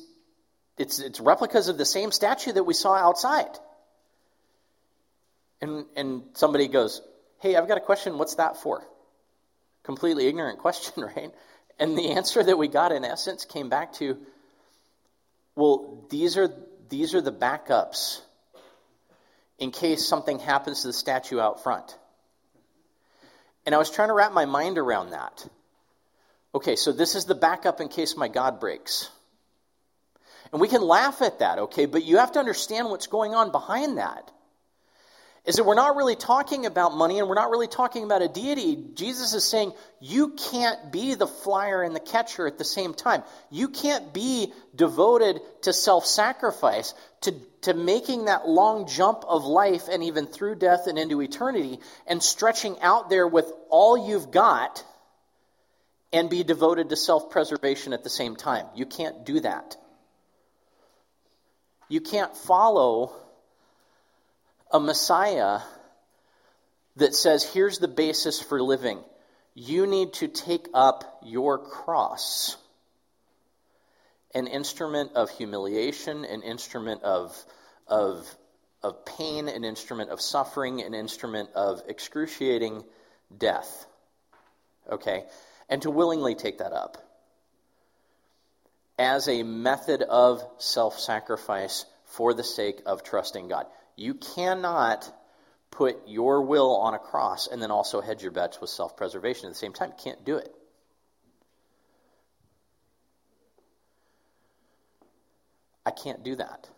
it's 0.77 0.99
it's 0.99 1.21
replicas 1.21 1.69
of 1.69 1.79
the 1.79 1.85
same 1.85 2.11
statue 2.11 2.53
that 2.53 2.65
we 2.65 2.75
saw 2.75 2.95
outside. 2.95 3.59
And 5.61 5.87
and 5.97 6.23
somebody 6.35 6.67
goes, 6.67 7.01
"Hey, 7.39 7.55
I've 7.55 7.69
got 7.69 7.79
a 7.79 7.81
question. 7.81 8.19
What's 8.19 8.37
that 8.37 8.57
for?" 8.57 8.85
Completely 9.85 10.27
ignorant 10.27 10.59
question, 10.59 11.05
right? 11.17 11.31
And 11.79 11.97
the 11.97 12.13
answer 12.13 12.43
that 12.43 12.59
we 12.59 12.69
got 12.69 12.93
in 12.93 13.05
essence 13.05 13.45
came 13.45 13.69
back 13.69 13.93
to, 13.95 14.17
well, 15.55 16.05
these 16.11 16.37
are 16.37 16.53
these 16.89 17.15
are 17.15 17.21
the 17.21 17.33
backups 17.33 18.21
in 19.59 19.71
case 19.71 20.07
something 20.07 20.39
happens 20.39 20.83
to 20.83 20.89
the 20.89 20.93
statue 20.93 21.41
out 21.41 21.63
front. 21.63 21.97
And 23.67 23.75
I 23.75 23.79
was 23.79 23.91
trying 23.91 24.09
to 24.09 24.15
wrap 24.15 24.33
my 24.33 24.45
mind 24.45 24.79
around 24.79 25.11
that. 25.11 25.47
Okay, 26.55 26.77
so 26.77 26.93
this 26.93 27.15
is 27.15 27.25
the 27.25 27.35
backup 27.35 27.81
in 27.81 27.89
case 27.89 28.17
my 28.17 28.29
God 28.29 28.61
breaks. 28.61 29.11
And 30.53 30.61
we 30.61 30.69
can 30.69 30.83
laugh 30.83 31.23
at 31.23 31.41
that, 31.41 31.59
okay, 31.59 31.87
but 31.87 32.05
you 32.05 32.19
have 32.19 32.33
to 32.33 32.39
understand 32.39 32.89
what's 32.89 33.09
going 33.09 33.35
on 33.35 33.51
behind 33.51 33.99
that 33.99 34.31
is 35.45 35.57
that 35.57 35.65
we're 35.65 35.75
not 35.75 35.97
really 35.97 36.17
talking 36.17 36.65
about 36.65 36.97
money 36.97 37.19
and 37.19 37.29
we're 37.29 37.35
not 37.35 37.51
really 37.51 37.69
talking 37.69 38.03
about 38.03 38.23
a 38.23 38.29
deity. 38.29 38.83
Jesus 38.95 39.35
is 39.35 39.45
saying 39.45 39.73
you 40.01 40.31
can't 40.31 40.91
be 40.91 41.15
the 41.15 41.27
flyer 41.27 41.83
and 41.83 41.95
the 41.95 42.01
catcher 42.01 42.47
at 42.47 42.57
the 42.57 42.65
same 42.65 42.95
time. 42.95 43.23
You 43.51 43.69
can't 43.69 44.15
be 44.15 44.53
devoted 44.75 45.41
to 45.63 45.75
self 45.75 46.07
sacrifice, 46.07 46.95
to, 47.23 47.35
to 47.63 47.75
making 47.75 48.25
that 48.25 48.49
long 48.49 48.89
jump 48.89 49.25
of 49.29 49.45
life 49.45 49.89
and 49.91 50.05
even 50.05 50.27
through 50.27 50.55
death 50.55 50.87
and 50.87 50.99
into 50.99 51.21
eternity 51.21 51.79
and 52.07 52.23
stretching 52.23 52.81
out 52.81 53.11
there 53.11 53.29
with 53.29 53.53
all 53.69 54.09
you've 54.09 54.31
got 54.31 54.83
and 56.11 56.31
be 56.31 56.43
devoted 56.43 56.89
to 56.89 56.97
self 56.97 57.29
preservation 57.29 57.93
at 57.93 58.03
the 58.03 58.11
same 58.11 58.35
time. 58.35 58.65
You 58.75 58.87
can't 58.87 59.27
do 59.27 59.41
that. 59.41 59.77
You 61.91 62.01
can't 62.01 62.35
follow 62.35 63.13
a 64.75 64.81
Messiah 64.81 65.61
that 66.97 67.15
says, 67.15 67.45
here's 67.45 67.79
the 67.79 67.89
basis 67.89 68.43
for 68.43 68.61
living. 68.61 68.99
You 69.55 69.87
need 69.87 70.15
to 70.15 70.27
take 70.27 70.67
up 70.75 71.21
your 71.25 71.59
cross. 71.59 72.57
An 74.35 74.49
instrument 74.49 75.13
of 75.15 75.31
humiliation, 75.31 76.25
an 76.25 76.43
instrument 76.43 77.05
of, 77.05 77.41
of, 77.87 78.29
of 78.83 79.05
pain, 79.05 79.47
an 79.47 79.63
instrument 79.63 80.11
of 80.11 80.21
suffering, 80.21 80.83
an 80.83 80.93
instrument 80.93 81.51
of 81.55 81.81
excruciating 81.87 82.83
death. 83.39 83.87
Okay? 84.91 85.23
And 85.69 85.83
to 85.83 85.91
willingly 85.93 86.35
take 86.35 86.59
that 86.59 86.73
up 86.73 86.99
as 88.99 89.29
a 89.29 89.45
method 89.45 90.03
of 90.03 90.45
self 90.59 90.99
sacrifice 90.99 91.87
for 92.07 92.35
the 92.35 92.45
sake 92.45 92.81
of 92.87 93.05
trusting 93.05 93.47
God. 93.47 93.67
You 93.97 94.15
cannot 94.15 95.13
put 95.71 95.97
your 96.07 96.43
will 96.43 96.77
on 96.77 96.95
a 96.95 96.99
cross 96.99 97.47
and 97.47 97.61
then 97.61 97.71
also 97.71 98.01
hedge 98.01 98.23
your 98.23 98.33
bets 98.33 98.61
with 98.61 98.71
self 98.71 98.97
preservation 98.97 99.47
at 99.47 99.53
the 99.53 99.59
same 99.59 99.73
time. 99.73 99.91
You 99.91 100.03
can't 100.03 100.25
do 100.25 100.37
it. 100.37 100.55
I 105.87 105.91
can't 105.91 106.23
do 106.25 106.37
that. 106.37 106.69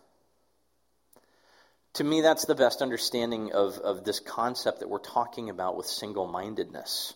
To 1.93 2.03
me, 2.03 2.21
that's 2.21 2.45
the 2.45 2.55
best 2.55 2.81
understanding 2.81 3.53
of, 3.53 3.77
of 3.79 4.03
this 4.03 4.19
concept 4.19 4.81
that 4.81 4.89
we're 4.89 4.99
talking 4.99 5.49
about 5.49 5.77
with 5.77 5.87
single 5.87 6.27
mindedness. 6.27 7.13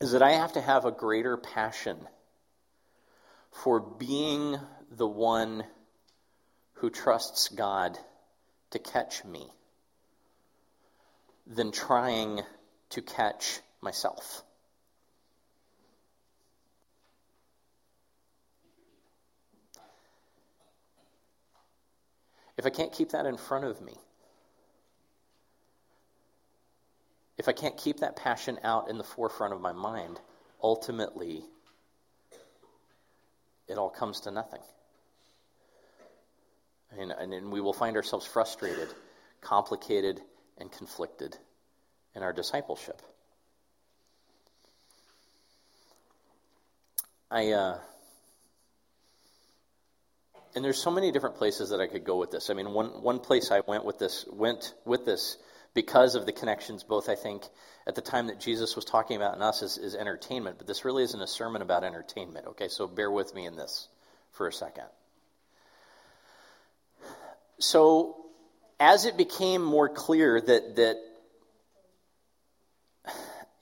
Is 0.00 0.12
that 0.12 0.22
I 0.22 0.32
have 0.32 0.54
to 0.54 0.60
have 0.60 0.84
a 0.84 0.90
greater 0.90 1.36
passion 1.36 1.96
for 3.52 3.80
being 3.80 4.58
the 4.90 5.06
one 5.06 5.64
who 6.74 6.90
trusts 6.90 7.48
God 7.48 7.96
to 8.72 8.78
catch 8.78 9.24
me 9.24 9.48
than 11.46 11.72
trying 11.72 12.42
to 12.90 13.02
catch 13.02 13.60
myself. 13.80 14.42
If 22.58 22.66
I 22.66 22.70
can't 22.70 22.92
keep 22.92 23.10
that 23.10 23.26
in 23.26 23.36
front 23.36 23.64
of 23.64 23.80
me, 23.80 23.94
if 27.38 27.48
I 27.48 27.52
can't 27.52 27.76
keep 27.76 28.00
that 28.00 28.14
passion 28.14 28.58
out 28.62 28.88
in 28.88 28.98
the 28.98 29.04
forefront 29.04 29.52
of 29.52 29.60
my 29.60 29.72
mind, 29.72 30.20
ultimately 30.62 31.44
it 33.68 33.78
all 33.78 33.90
comes 33.90 34.20
to 34.20 34.30
nothing. 34.30 34.60
And, 37.02 37.10
and, 37.10 37.34
and 37.34 37.50
we 37.50 37.60
will 37.60 37.72
find 37.72 37.96
ourselves 37.96 38.24
frustrated, 38.24 38.88
complicated, 39.40 40.20
and 40.56 40.70
conflicted 40.70 41.36
in 42.14 42.22
our 42.22 42.32
discipleship. 42.32 43.02
I, 47.30 47.50
uh, 47.50 47.78
and 50.54 50.64
there's 50.64 50.80
so 50.80 50.90
many 50.90 51.10
different 51.10 51.36
places 51.36 51.70
that 51.70 51.80
I 51.80 51.88
could 51.88 52.04
go 52.04 52.18
with 52.18 52.30
this. 52.30 52.50
I 52.50 52.54
mean, 52.54 52.72
one, 52.72 53.02
one 53.02 53.18
place 53.18 53.50
I 53.50 53.62
went 53.66 53.84
with 53.84 53.98
this, 53.98 54.24
went 54.30 54.74
with 54.84 55.04
this 55.04 55.38
because 55.74 56.14
of 56.14 56.26
the 56.26 56.32
connections, 56.32 56.84
both 56.84 57.08
I 57.08 57.14
think 57.14 57.42
at 57.86 57.94
the 57.94 58.02
time 58.02 58.26
that 58.28 58.38
Jesus 58.38 58.76
was 58.76 58.84
talking 58.84 59.16
about 59.16 59.34
in 59.34 59.42
us 59.42 59.62
is, 59.62 59.78
is 59.78 59.94
entertainment, 59.94 60.58
but 60.58 60.66
this 60.66 60.84
really 60.84 61.02
isn't 61.02 61.20
a 61.20 61.26
sermon 61.26 61.62
about 61.62 61.82
entertainment, 61.82 62.46
okay? 62.48 62.68
So 62.68 62.86
bear 62.86 63.10
with 63.10 63.34
me 63.34 63.46
in 63.46 63.56
this 63.56 63.88
for 64.32 64.46
a 64.46 64.52
second. 64.52 64.84
So, 67.62 68.16
as 68.80 69.04
it 69.04 69.16
became 69.16 69.62
more 69.62 69.88
clear 69.88 70.40
that, 70.40 70.76
that 70.76 70.96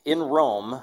in 0.04 0.20
Rome, 0.20 0.80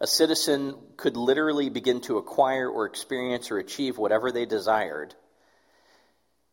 a 0.00 0.06
citizen 0.06 0.74
could 0.96 1.16
literally 1.16 1.70
begin 1.70 2.02
to 2.02 2.18
acquire 2.18 2.68
or 2.68 2.86
experience 2.86 3.50
or 3.50 3.58
achieve 3.58 3.96
whatever 3.96 4.30
they 4.30 4.44
desired 4.44 5.14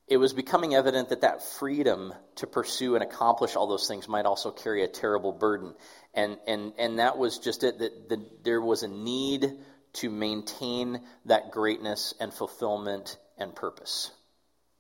it 0.08 0.18
was 0.18 0.34
becoming 0.34 0.76
evident 0.76 1.10
that 1.10 1.22
that 1.22 1.44
freedom 1.44 2.14
to 2.36 2.46
pursue 2.46 2.96
and 2.96 3.04
accomplish 3.04 3.56
all 3.56 3.68
those 3.68 3.88
things 3.88 4.08
might 4.08 4.26
also 4.26 4.52
carry 4.52 4.84
a 4.84 4.88
terrible 4.88 5.32
burden. 5.32 5.74
And, 6.14 6.38
and, 6.48 6.74
and 6.78 7.00
that 7.00 7.18
was 7.18 7.40
just 7.40 7.64
it, 7.64 7.80
that 7.80 8.10
the, 8.10 8.24
there 8.44 8.62
was 8.62 8.84
a 8.84 8.88
need 8.88 9.52
to 9.94 10.10
maintain 10.10 11.02
that 11.26 11.52
greatness 11.52 12.14
and 12.20 12.32
fulfillment 12.32 13.18
and 13.38 13.56
purpose. 13.56 14.12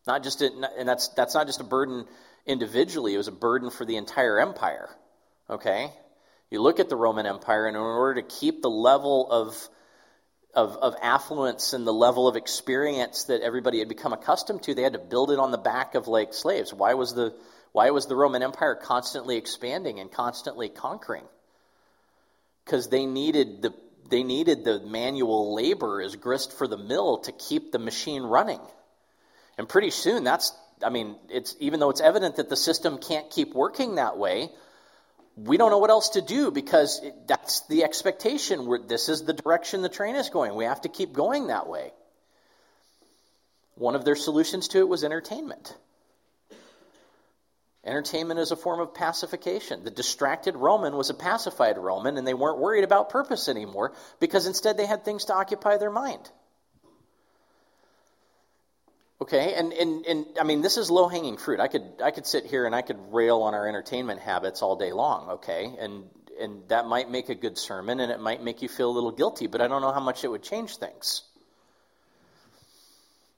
Not 0.07 0.23
just, 0.23 0.41
it, 0.41 0.53
and 0.77 0.87
that's, 0.87 1.09
that's 1.09 1.33
not 1.33 1.47
just 1.47 1.61
a 1.61 1.63
burden 1.63 2.05
individually, 2.45 3.13
it 3.13 3.17
was 3.17 3.27
a 3.27 3.33
burden 3.33 3.69
for 3.69 3.85
the 3.85 3.97
entire 3.97 4.39
empire. 4.39 4.89
Okay? 5.49 5.91
You 6.51 6.61
look 6.61 6.79
at 6.79 6.89
the 6.89 6.95
Roman 6.95 7.25
Empire, 7.25 7.67
and 7.67 7.75
in 7.75 7.81
order 7.81 8.21
to 8.21 8.27
keep 8.27 8.61
the 8.61 8.69
level 8.69 9.31
of 9.31 9.69
of, 10.55 10.77
of 10.77 10.95
affluence 11.01 11.73
and 11.73 11.85
the 11.85 11.93
level 11.93 12.27
of 12.27 12.37
experience 12.37 13.25
that 13.25 13.41
everybody 13.41 13.79
had 13.79 13.89
become 13.89 14.13
accustomed 14.13 14.63
to, 14.63 14.73
they 14.73 14.83
had 14.83 14.93
to 14.93 14.99
build 14.99 15.29
it 15.31 15.37
on 15.37 15.51
the 15.51 15.57
back 15.57 15.95
of 15.95 16.07
like 16.07 16.33
slaves. 16.33 16.73
Why 16.73 16.93
was 16.93 17.13
the 17.13 17.35
why 17.73 17.89
was 17.89 18.05
the 18.05 18.15
Roman 18.15 18.41
Empire 18.41 18.75
constantly 18.75 19.35
expanding 19.35 19.99
and 19.99 20.09
constantly 20.09 20.69
conquering? 20.69 21.25
Because 22.63 22.87
they 22.87 23.05
needed 23.05 23.61
the 23.61 23.73
they 24.09 24.23
needed 24.23 24.63
the 24.63 24.79
manual 24.79 25.53
labor 25.53 26.01
as 26.01 26.15
grist 26.15 26.57
for 26.57 26.67
the 26.67 26.77
mill 26.77 27.17
to 27.19 27.31
keep 27.33 27.71
the 27.71 27.79
machine 27.79 28.23
running. 28.23 28.61
And 29.57 29.67
pretty 29.69 29.91
soon 29.91 30.23
that's 30.23 30.51
I 30.83 30.89
mean, 30.89 31.15
it's 31.29 31.55
even 31.59 31.79
though 31.79 31.89
it's 31.89 32.01
evident 32.01 32.35
that 32.37 32.49
the 32.49 32.55
system 32.55 32.97
can't 32.97 33.29
keep 33.29 33.53
working 33.53 33.95
that 33.95 34.17
way, 34.17 34.49
we 35.35 35.57
don't 35.57 35.71
know 35.71 35.77
what 35.77 35.89
else 35.89 36.09
to 36.09 36.21
do 36.21 36.51
because 36.51 37.01
it, 37.03 37.27
that's 37.27 37.61
the 37.67 37.83
expectation. 37.83 38.65
We're, 38.65 38.79
this 38.79 39.09
is 39.09 39.23
the 39.23 39.33
direction 39.33 39.81
the 39.81 39.89
train 39.89 40.15
is 40.15 40.29
going. 40.29 40.55
We 40.55 40.65
have 40.65 40.81
to 40.81 40.89
keep 40.89 41.13
going 41.13 41.47
that 41.47 41.67
way. 41.67 41.91
One 43.75 43.95
of 43.95 44.05
their 44.05 44.15
solutions 44.15 44.69
to 44.69 44.79
it 44.79 44.87
was 44.87 45.03
entertainment. 45.03 45.75
Entertainment 47.83 48.39
is 48.39 48.51
a 48.51 48.55
form 48.55 48.79
of 48.79 48.95
pacification. 48.95 49.83
The 49.83 49.91
distracted 49.91 50.55
Roman 50.55 50.95
was 50.95 51.09
a 51.09 51.13
pacified 51.13 51.77
Roman, 51.77 52.17
and 52.17 52.25
they 52.25 52.33
weren't 52.33 52.57
worried 52.57 52.83
about 52.83 53.09
purpose 53.09 53.47
anymore 53.47 53.93
because 54.19 54.47
instead 54.47 54.75
they 54.75 54.87
had 54.87 55.05
things 55.05 55.25
to 55.25 55.35
occupy 55.35 55.77
their 55.77 55.91
mind. 55.91 56.31
Okay, 59.21 59.53
and, 59.53 59.71
and, 59.71 60.05
and 60.05 60.25
I 60.39 60.43
mean, 60.43 60.61
this 60.61 60.75
is 60.75 60.91
low 60.91 61.07
hanging 61.07 61.37
fruit. 61.37 61.61
I 61.61 61.67
could, 61.67 61.83
I 62.03 62.11
could 62.11 62.25
sit 62.25 62.45
here 62.45 62.65
and 62.65 62.75
I 62.75 62.81
could 62.81 62.97
rail 63.13 63.43
on 63.43 63.53
our 63.53 63.65
entertainment 63.67 64.19
habits 64.19 64.61
all 64.61 64.75
day 64.75 64.91
long, 64.91 65.29
okay? 65.31 65.73
And, 65.79 66.03
and 66.39 66.67
that 66.67 66.85
might 66.85 67.09
make 67.09 67.29
a 67.29 67.35
good 67.35 67.57
sermon 67.57 68.01
and 68.01 68.11
it 68.11 68.19
might 68.19 68.43
make 68.43 68.61
you 68.61 68.67
feel 68.67 68.89
a 68.89 68.91
little 68.91 69.11
guilty, 69.11 69.47
but 69.47 69.61
I 69.61 69.69
don't 69.69 69.81
know 69.81 69.93
how 69.93 70.01
much 70.01 70.25
it 70.25 70.27
would 70.27 70.43
change 70.43 70.77
things. 70.77 71.23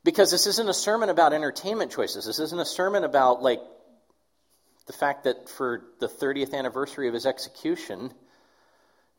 Because 0.04 0.32
this 0.32 0.48
isn't 0.48 0.68
a 0.68 0.74
sermon 0.74 1.10
about 1.10 1.34
entertainment 1.34 1.92
choices. 1.92 2.26
This 2.26 2.40
isn't 2.40 2.60
a 2.60 2.66
sermon 2.66 3.04
about, 3.04 3.44
like, 3.44 3.60
the 4.88 4.94
fact 4.94 5.26
that 5.26 5.48
for 5.48 5.84
the 6.00 6.08
30th 6.08 6.54
anniversary 6.54 7.08
of 7.08 7.14
his 7.14 7.28
execution, 7.28 8.12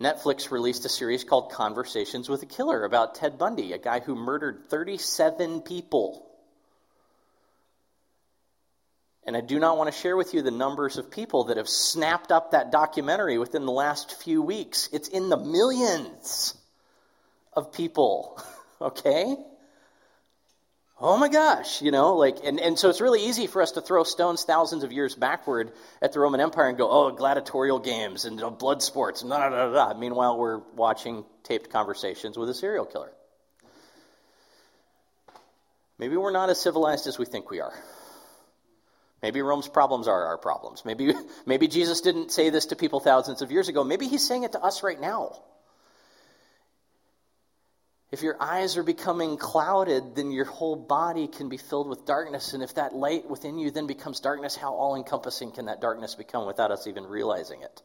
Netflix 0.00 0.50
released 0.50 0.85
a 0.85 0.88
series 0.88 1.25
called 1.25 1.53
Conversations 1.53 2.29
with 2.29 2.43
a 2.43 2.47
Killer 2.47 2.85
about 2.85 3.15
Ted 3.15 3.38
Bundy, 3.38 3.75
a 3.75 3.79
guy 3.79 4.00
who 4.00 4.17
murdered 4.17 4.65
37 4.71 5.61
people. 5.61 6.27
And 9.28 9.37
I 9.37 9.42
do 9.42 9.58
not 9.58 9.76
want 9.76 9.92
to 9.92 10.00
share 10.00 10.16
with 10.16 10.32
you 10.32 10.40
the 10.40 10.50
numbers 10.50 10.97
of 10.97 11.11
people 11.11 11.44
that 11.44 11.58
have 11.58 11.68
snapped 11.68 12.32
up 12.32 12.52
that 12.52 12.73
documentary 12.73 13.37
within 13.37 13.66
the 13.66 13.73
last 13.73 14.23
few 14.23 14.40
weeks. 14.40 14.88
It's 14.90 15.06
in 15.06 15.28
the 15.28 15.37
millions 15.37 16.54
of 17.52 17.75
people, 17.75 18.42
okay? 18.80 19.37
Oh 20.99 21.18
my 21.18 21.28
gosh, 21.28 21.82
you 21.82 21.90
know, 21.90 22.14
like, 22.14 22.38
and, 22.42 22.58
and 22.58 22.78
so 22.78 22.88
it's 22.88 23.02
really 23.02 23.23
easy 23.26 23.47
for 23.47 23.61
us 23.61 23.73
to 23.73 23.82
throw 23.82 24.02
stones 24.02 24.44
thousands 24.44 24.82
of 24.82 24.92
years 24.92 25.14
backward 25.14 25.73
at 26.00 26.14
the 26.14 26.20
Roman 26.20 26.40
Empire 26.40 26.70
and 26.70 26.78
go, 26.78 26.90
oh, 26.90 27.11
gladiatorial 27.11 27.80
games 27.80 28.25
and 28.25 28.40
blood 28.58 28.82
sports, 28.82 29.20
and 29.20 29.30
da 29.30 29.50
da. 29.50 29.92
Meanwhile, 29.92 30.38
we're 30.38 30.62
watching 30.75 31.26
taped 31.42 31.68
conversations 31.68 32.38
with 32.38 32.49
a 32.49 32.54
serial 32.54 32.87
killer. 32.87 33.12
Maybe 35.99 36.16
we're 36.16 36.32
not 36.32 36.49
as 36.49 36.58
civilized 36.58 37.06
as 37.06 37.18
we 37.18 37.26
think 37.26 37.50
we 37.50 37.61
are. 37.61 37.75
Maybe 39.23 39.43
Rome's 39.43 39.69
problems 39.69 40.07
are 40.07 40.27
our 40.27 40.39
problems. 40.39 40.85
Maybe, 40.85 41.13
maybe 41.47 41.69
Jesus 41.69 42.01
didn't 42.01 42.31
say 42.31 42.51
this 42.51 42.67
to 42.67 42.77
people 42.77 43.01
thousands 43.01 43.43
of 43.43 43.51
years 43.51 43.69
ago. 43.69 43.85
Maybe 43.85 44.07
he's 44.07 44.27
saying 44.27 44.45
it 44.45 44.53
to 44.53 44.61
us 44.61 44.83
right 44.83 45.01
now. 45.01 45.41
If 48.11 48.23
your 48.23 48.37
eyes 48.41 48.79
are 48.79 48.83
becoming 48.83 49.37
clouded, 49.37 50.15
then 50.15 50.31
your 50.31 50.47
whole 50.47 50.77
body 50.77 51.29
can 51.29 51.51
be 51.51 51.59
filled 51.59 51.89
with 51.89 52.07
darkness. 52.07 52.55
And 52.55 52.63
if 52.63 52.75
that 52.75 52.95
light 52.95 53.29
within 53.29 53.59
you 53.59 53.71
then 53.71 53.87
becomes 53.87 54.21
darkness, 54.21 54.57
how 54.57 54.73
all 54.73 54.97
encompassing 54.97 55.53
can 55.53 55.67
that 55.67 55.83
darkness 55.83 56.15
become 56.15 56.47
without 56.47 56.71
us 56.71 56.87
even 56.87 57.05
realizing 57.05 57.63
it? 57.63 57.83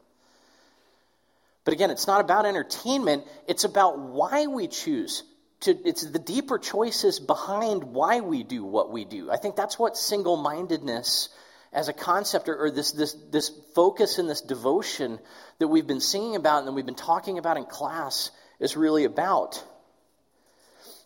But 1.65 1.73
again, 1.73 1.91
it's 1.91 2.07
not 2.07 2.21
about 2.21 2.45
entertainment, 2.45 3.25
it's 3.47 3.63
about 3.63 3.99
why 3.99 4.47
we 4.47 4.67
choose 4.67 5.23
to, 5.63 5.87
it's 5.87 6.03
the 6.03 6.19
deeper 6.19 6.57
choices 6.57 7.19
behind 7.19 7.83
why 7.83 8.19
we 8.19 8.43
do 8.43 8.63
what 8.63 8.91
we 8.91 9.05
do. 9.05 9.31
I 9.31 9.37
think 9.37 9.55
that's 9.55 9.79
what 9.79 9.97
single 9.97 10.37
mindedness 10.37 11.29
as 11.71 11.89
a 11.89 11.93
concept 11.93 12.49
or, 12.49 12.65
or, 12.65 12.71
this, 12.71 12.91
this, 12.91 13.13
this 13.31 13.51
focus 13.73 14.19
and 14.19 14.29
this 14.29 14.41
devotion 14.41 15.19
that 15.59 15.67
we've 15.67 15.87
been 15.87 16.01
singing 16.01 16.35
about 16.35 16.59
and 16.59 16.67
that 16.67 16.73
we've 16.73 16.85
been 16.85 16.95
talking 16.95 17.37
about 17.37 17.57
in 17.57 17.65
class 17.65 18.31
is 18.59 18.77
really 18.77 19.05
about. 19.05 19.63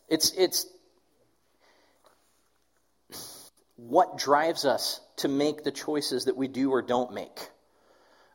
It's, 0.10 0.32
it's 0.32 0.66
what 3.76 4.18
drives 4.18 4.66
us 4.66 5.00
to 5.18 5.28
make 5.28 5.64
the 5.64 5.72
choices 5.72 6.26
that 6.26 6.36
we 6.36 6.48
do 6.48 6.72
or 6.72 6.82
don't 6.82 7.14
make 7.14 7.50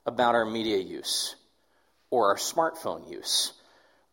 about 0.07 0.35
our 0.35 0.47
media 0.47 0.79
use 0.79 1.37
or 2.11 2.29
our 2.29 2.37
smartphone 2.37 3.11
use 3.11 3.52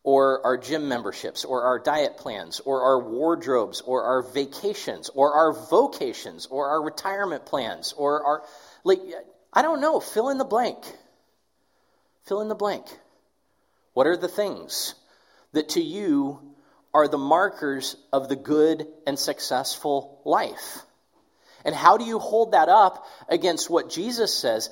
or 0.02 0.44
our 0.46 0.56
gym 0.56 0.88
memberships, 0.88 1.44
or 1.44 1.62
our 1.62 1.78
diet 1.78 2.16
plans, 2.16 2.60
or 2.60 2.82
our 2.82 3.00
wardrobes, 3.00 3.82
or 3.82 4.04
our 4.04 4.22
vacations, 4.22 5.10
or 5.10 5.34
our 5.34 5.52
vocations, 5.52 6.46
or 6.46 6.68
our 6.68 6.82
retirement 6.82 7.44
plans, 7.44 7.92
or 7.92 8.24
our, 8.24 8.42
like, 8.82 9.00
I 9.52 9.62
don't 9.62 9.80
know, 9.80 10.00
fill 10.00 10.30
in 10.30 10.38
the 10.38 10.44
blank. 10.44 10.78
Fill 12.24 12.40
in 12.40 12.48
the 12.48 12.54
blank. 12.54 12.86
What 13.92 14.06
are 14.06 14.16
the 14.16 14.28
things 14.28 14.94
that 15.52 15.70
to 15.70 15.82
you 15.82 16.40
are 16.94 17.06
the 17.06 17.18
markers 17.18 17.96
of 18.12 18.28
the 18.28 18.36
good 18.36 18.86
and 19.06 19.18
successful 19.18 20.22
life? 20.24 20.78
And 21.64 21.74
how 21.74 21.98
do 21.98 22.04
you 22.04 22.18
hold 22.18 22.52
that 22.52 22.70
up 22.70 23.06
against 23.28 23.68
what 23.68 23.90
Jesus 23.90 24.34
says? 24.34 24.70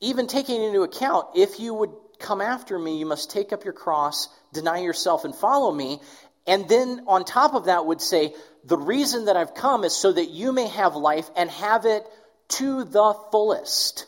Even 0.00 0.26
taking 0.26 0.62
into 0.62 0.82
account, 0.82 1.26
if 1.34 1.60
you 1.60 1.74
would 1.74 1.90
Come 2.18 2.40
after 2.40 2.78
me, 2.78 2.98
you 2.98 3.06
must 3.06 3.30
take 3.30 3.52
up 3.52 3.64
your 3.64 3.72
cross, 3.72 4.28
deny 4.52 4.78
yourself, 4.78 5.24
and 5.24 5.34
follow 5.34 5.72
me. 5.72 6.00
And 6.46 6.68
then 6.68 7.04
on 7.06 7.24
top 7.24 7.54
of 7.54 7.66
that, 7.66 7.86
would 7.86 8.00
say, 8.00 8.34
The 8.64 8.78
reason 8.78 9.26
that 9.26 9.36
I've 9.36 9.54
come 9.54 9.84
is 9.84 9.94
so 9.94 10.12
that 10.12 10.30
you 10.30 10.52
may 10.52 10.68
have 10.68 10.96
life 10.96 11.28
and 11.36 11.50
have 11.50 11.84
it 11.84 12.04
to 12.48 12.84
the 12.84 13.14
fullest. 13.30 14.06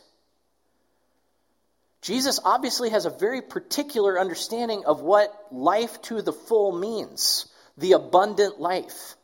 Jesus 2.03 2.41
obviously 2.45 2.91
has 2.91 3.05
a 3.05 3.11
very 3.11 3.43
particular 3.43 4.19
understanding 4.19 4.85
of 4.87 5.03
what 5.03 5.35
life 5.53 6.01
to 6.03 6.23
the 6.23 6.33
full 6.33 6.73
means 6.73 7.47
the 7.77 7.93
abundant 7.93 8.61
life. 8.61 9.17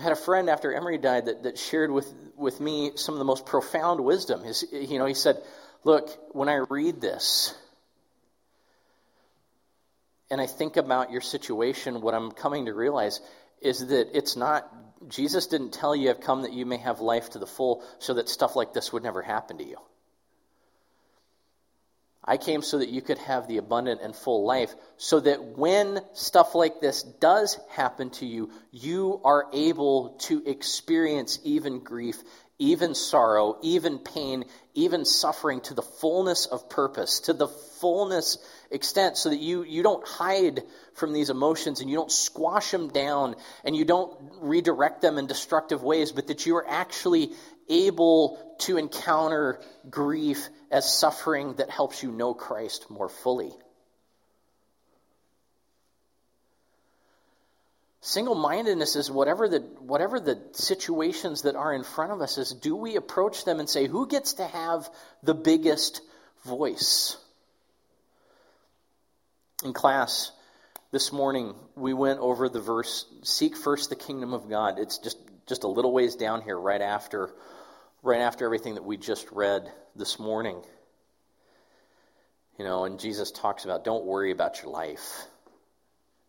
I 0.00 0.02
had 0.02 0.12
a 0.12 0.16
friend 0.16 0.48
after 0.48 0.72
Emery 0.72 0.96
died 0.96 1.26
that, 1.26 1.42
that 1.42 1.58
shared 1.58 1.90
with, 1.90 2.10
with 2.34 2.58
me 2.58 2.92
some 2.94 3.14
of 3.14 3.18
the 3.18 3.24
most 3.26 3.44
profound 3.44 4.02
wisdom. 4.02 4.42
His, 4.42 4.64
you 4.72 4.98
know, 4.98 5.04
he 5.04 5.12
said, 5.12 5.36
Look, 5.84 6.08
when 6.34 6.48
I 6.48 6.64
read 6.70 7.02
this 7.02 7.54
and 10.30 10.40
I 10.40 10.46
think 10.46 10.78
about 10.78 11.10
your 11.10 11.20
situation, 11.20 12.00
what 12.00 12.14
I'm 12.14 12.32
coming 12.32 12.64
to 12.64 12.72
realize 12.72 13.20
is 13.60 13.88
that 13.88 14.16
it's 14.16 14.36
not, 14.36 14.66
Jesus 15.10 15.48
didn't 15.48 15.74
tell 15.74 15.94
you, 15.94 16.08
I've 16.08 16.22
come 16.22 16.42
that 16.42 16.54
you 16.54 16.64
may 16.64 16.78
have 16.78 17.00
life 17.00 17.28
to 17.30 17.38
the 17.38 17.46
full 17.46 17.84
so 17.98 18.14
that 18.14 18.30
stuff 18.30 18.56
like 18.56 18.72
this 18.72 18.94
would 18.94 19.02
never 19.02 19.20
happen 19.20 19.58
to 19.58 19.64
you. 19.64 19.76
I 22.24 22.36
came 22.36 22.62
so 22.62 22.78
that 22.78 22.90
you 22.90 23.00
could 23.00 23.18
have 23.18 23.48
the 23.48 23.56
abundant 23.56 24.00
and 24.02 24.14
full 24.14 24.44
life, 24.44 24.74
so 24.98 25.20
that 25.20 25.42
when 25.56 26.00
stuff 26.12 26.54
like 26.54 26.80
this 26.80 27.02
does 27.02 27.58
happen 27.70 28.10
to 28.10 28.26
you, 28.26 28.50
you 28.70 29.20
are 29.24 29.46
able 29.52 30.16
to 30.20 30.42
experience 30.46 31.38
even 31.44 31.80
grief, 31.80 32.22
even 32.58 32.94
sorrow, 32.94 33.56
even 33.62 33.98
pain, 33.98 34.44
even 34.74 35.06
suffering 35.06 35.62
to 35.62 35.72
the 35.72 35.82
fullness 35.82 36.44
of 36.44 36.68
purpose, 36.68 37.20
to 37.20 37.32
the 37.32 37.48
fullness 37.48 38.36
extent, 38.70 39.16
so 39.16 39.30
that 39.30 39.40
you, 39.40 39.62
you 39.62 39.82
don't 39.82 40.06
hide 40.06 40.62
from 40.92 41.14
these 41.14 41.30
emotions 41.30 41.80
and 41.80 41.88
you 41.88 41.96
don't 41.96 42.12
squash 42.12 42.70
them 42.70 42.88
down 42.88 43.34
and 43.64 43.74
you 43.74 43.86
don't 43.86 44.14
redirect 44.42 45.00
them 45.00 45.16
in 45.16 45.26
destructive 45.26 45.82
ways, 45.82 46.12
but 46.12 46.26
that 46.26 46.44
you 46.44 46.56
are 46.56 46.68
actually 46.68 47.32
able 47.70 48.38
to 48.58 48.76
encounter 48.76 49.60
grief 49.88 50.48
as 50.70 50.90
suffering 50.90 51.54
that 51.54 51.70
helps 51.70 52.02
you 52.02 52.12
know 52.12 52.34
Christ 52.34 52.90
more 52.90 53.08
fully. 53.08 53.52
Single 58.02 58.34
mindedness 58.34 58.96
is 58.96 59.10
whatever 59.10 59.48
the, 59.48 59.58
whatever 59.78 60.18
the 60.20 60.40
situations 60.52 61.42
that 61.42 61.54
are 61.54 61.72
in 61.72 61.84
front 61.84 62.12
of 62.12 62.20
us 62.22 62.38
is, 62.38 62.50
do 62.50 62.74
we 62.74 62.96
approach 62.96 63.44
them 63.44 63.60
and 63.60 63.68
say, 63.68 63.86
who 63.86 64.08
gets 64.08 64.34
to 64.34 64.46
have 64.46 64.88
the 65.22 65.34
biggest 65.34 66.00
voice? 66.44 67.18
In 69.62 69.74
class 69.74 70.32
this 70.90 71.12
morning, 71.12 71.54
we 71.76 71.92
went 71.92 72.20
over 72.20 72.48
the 72.48 72.60
verse, 72.60 73.04
Seek 73.22 73.54
first 73.54 73.90
the 73.90 73.96
kingdom 73.96 74.32
of 74.32 74.48
God. 74.48 74.78
It's 74.78 74.96
just, 74.96 75.18
just 75.46 75.64
a 75.64 75.68
little 75.68 75.92
ways 75.92 76.16
down 76.16 76.40
here, 76.40 76.58
right 76.58 76.80
after 76.80 77.30
right 78.02 78.20
after 78.20 78.44
everything 78.44 78.74
that 78.74 78.84
we 78.84 78.96
just 78.96 79.30
read 79.30 79.70
this 79.94 80.18
morning. 80.18 80.62
You 82.58 82.64
know, 82.64 82.84
and 82.84 82.98
Jesus 82.98 83.30
talks 83.30 83.64
about 83.64 83.84
don't 83.84 84.04
worry 84.04 84.32
about 84.32 84.62
your 84.62 84.70
life. 84.70 85.24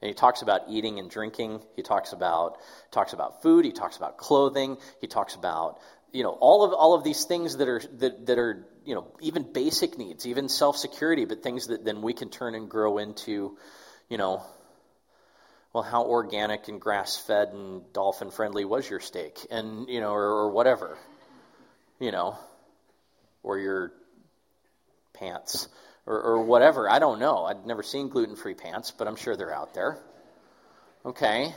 And 0.02 0.08
he 0.08 0.14
talks 0.14 0.42
about 0.42 0.62
eating 0.70 0.98
and 0.98 1.10
drinking. 1.10 1.62
He 1.76 1.84
talks 1.84 2.14
about 2.14 2.58
talks 2.92 3.14
about 3.14 3.42
food. 3.42 3.66
He 3.66 3.72
talks 3.72 3.98
about 3.98 4.18
clothing. 4.18 4.78
He 5.00 5.08
talks 5.08 5.36
about 5.36 5.80
you 6.12 6.24
know 6.24 6.32
all 6.32 6.64
of 6.64 6.74
all 6.74 6.94
of 6.94 7.04
these 7.04 7.26
things 7.26 7.58
that 7.58 7.68
are 7.68 7.82
that, 8.00 8.26
that 8.26 8.40
are 8.40 8.66
you 8.84 8.96
know 8.96 9.08
even 9.22 9.52
basic 9.52 9.98
needs, 9.98 10.26
even 10.26 10.50
self 10.50 10.78
security, 10.78 11.26
but 11.26 11.44
things 11.44 11.68
that 11.68 11.86
then 11.86 12.02
we 12.02 12.14
can 12.14 12.30
turn 12.30 12.56
and 12.56 12.70
grow 12.70 12.98
into, 12.98 13.58
you 14.10 14.18
know. 14.18 14.44
Well, 15.74 15.84
how 15.84 16.04
organic 16.04 16.68
and 16.68 16.82
grass 16.82 17.16
fed 17.16 17.50
and 17.54 17.94
dolphin 17.94 18.30
friendly 18.30 18.66
was 18.66 18.90
your 18.90 19.00
steak, 19.00 19.38
and 19.50 19.88
you 19.88 20.02
know, 20.02 20.12
or, 20.12 20.24
or 20.24 20.50
whatever, 20.50 20.98
you 22.02 22.12
know, 22.12 22.38
or 23.44 23.60
your 23.60 23.94
pants 25.14 25.70
or, 26.06 26.20
or 26.20 26.44
whatever. 26.44 26.90
I 26.90 27.00
don't 27.00 27.20
know. 27.20 27.46
I've 27.46 27.66
never 27.66 27.84
seen 27.84 28.10
gluten 28.10 28.36
free 28.36 28.56
pants, 28.56 28.92
but 28.92 29.08
I'm 29.08 29.16
sure 29.16 29.38
they're 29.38 29.54
out 29.54 29.74
there. 29.74 30.00
Okay. 31.06 31.54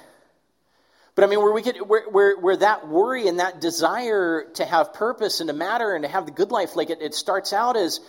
But 1.14 1.24
I 1.24 1.26
mean, 1.28 1.40
where 1.40 1.52
we 1.52 1.62
get 1.62 1.86
where, 1.86 2.08
where, 2.10 2.36
where 2.36 2.56
that 2.58 2.88
worry 2.88 3.26
and 3.26 3.40
that 3.40 3.60
desire 3.60 4.44
to 4.54 4.64
have 4.64 4.94
purpose 4.94 5.40
and 5.40 5.48
to 5.48 5.54
matter 5.54 5.94
and 5.94 6.04
to 6.04 6.08
have 6.08 6.26
the 6.26 6.32
good 6.32 6.50
life, 6.50 6.76
like 6.76 6.90
it, 6.90 7.00
it 7.00 7.14
starts 7.14 7.52
out 7.52 7.76
as 7.76 8.00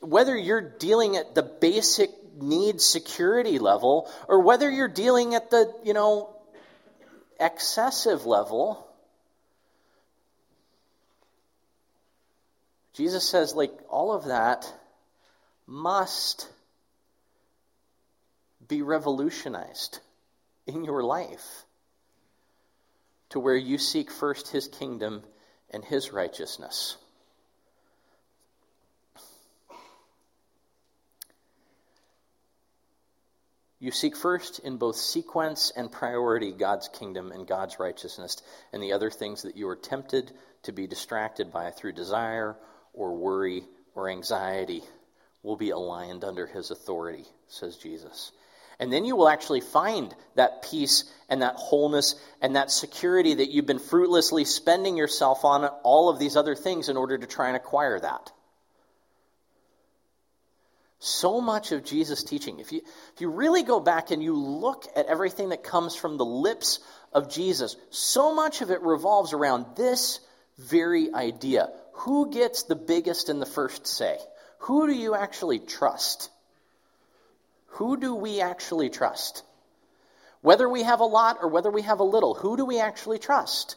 whether 0.00 0.36
you're 0.36 0.60
dealing 0.60 1.16
at 1.16 1.34
the 1.34 1.42
basic 1.42 2.10
need 2.40 2.80
security 2.80 3.58
level 3.58 4.10
or 4.28 4.40
whether 4.40 4.70
you're 4.70 4.88
dealing 4.88 5.34
at 5.34 5.50
the, 5.50 5.72
you 5.84 5.94
know, 5.94 6.34
excessive 7.40 8.26
level, 8.26 8.87
Jesus 12.98 13.28
says, 13.28 13.54
like, 13.54 13.70
all 13.88 14.12
of 14.12 14.24
that 14.24 14.66
must 15.68 16.48
be 18.66 18.82
revolutionized 18.82 20.00
in 20.66 20.82
your 20.82 21.04
life 21.04 21.62
to 23.28 23.38
where 23.38 23.54
you 23.54 23.78
seek 23.78 24.10
first 24.10 24.48
his 24.48 24.66
kingdom 24.66 25.22
and 25.70 25.84
his 25.84 26.12
righteousness. 26.12 26.96
You 33.78 33.92
seek 33.92 34.16
first 34.16 34.58
in 34.58 34.76
both 34.76 34.96
sequence 34.96 35.70
and 35.76 35.92
priority 35.92 36.50
God's 36.50 36.88
kingdom 36.88 37.30
and 37.30 37.46
God's 37.46 37.78
righteousness, 37.78 38.42
and 38.72 38.82
the 38.82 38.92
other 38.92 39.08
things 39.08 39.42
that 39.42 39.56
you 39.56 39.68
are 39.68 39.76
tempted 39.76 40.32
to 40.64 40.72
be 40.72 40.88
distracted 40.88 41.52
by 41.52 41.70
through 41.70 41.92
desire 41.92 42.56
or 42.98 43.16
worry 43.16 43.64
or 43.94 44.10
anxiety 44.10 44.82
will 45.42 45.56
be 45.56 45.70
aligned 45.70 46.24
under 46.24 46.46
his 46.46 46.70
authority, 46.70 47.24
says 47.46 47.76
Jesus. 47.76 48.32
And 48.80 48.92
then 48.92 49.04
you 49.04 49.16
will 49.16 49.28
actually 49.28 49.60
find 49.60 50.14
that 50.34 50.62
peace 50.62 51.04
and 51.28 51.42
that 51.42 51.54
wholeness 51.54 52.14
and 52.40 52.56
that 52.56 52.70
security 52.70 53.34
that 53.34 53.50
you've 53.50 53.66
been 53.66 53.78
fruitlessly 53.78 54.44
spending 54.44 54.96
yourself 54.96 55.44
on 55.44 55.64
all 55.82 56.10
of 56.10 56.18
these 56.18 56.36
other 56.36 56.54
things 56.54 56.88
in 56.88 56.96
order 56.96 57.16
to 57.16 57.26
try 57.26 57.48
and 57.48 57.56
acquire 57.56 57.98
that. 57.98 58.32
So 61.00 61.40
much 61.40 61.70
of 61.70 61.84
Jesus' 61.84 62.24
teaching, 62.24 62.58
if 62.58 62.72
you, 62.72 62.80
if 63.14 63.20
you 63.20 63.30
really 63.30 63.62
go 63.62 63.78
back 63.78 64.10
and 64.10 64.20
you 64.22 64.34
look 64.36 64.84
at 64.96 65.06
everything 65.06 65.50
that 65.50 65.62
comes 65.62 65.94
from 65.94 66.16
the 66.16 66.24
lips 66.24 66.80
of 67.12 67.30
Jesus, 67.30 67.76
so 67.90 68.34
much 68.34 68.62
of 68.62 68.72
it 68.72 68.82
revolves 68.82 69.32
around 69.32 69.76
this 69.76 70.18
very 70.58 71.12
idea 71.14 71.70
who 71.98 72.30
gets 72.30 72.62
the 72.62 72.76
biggest 72.76 73.28
and 73.28 73.42
the 73.42 73.46
first 73.46 73.86
say? 73.86 74.18
Who 74.60 74.86
do 74.86 74.94
you 74.94 75.14
actually 75.14 75.58
trust? 75.58 76.30
Who 77.72 77.96
do 77.96 78.14
we 78.14 78.40
actually 78.40 78.88
trust? 78.88 79.42
Whether 80.40 80.68
we 80.68 80.84
have 80.84 81.00
a 81.00 81.04
lot 81.04 81.38
or 81.42 81.48
whether 81.48 81.70
we 81.70 81.82
have 81.82 81.98
a 81.98 82.04
little, 82.04 82.34
who 82.34 82.56
do 82.56 82.64
we 82.64 82.78
actually 82.78 83.18
trust? 83.18 83.76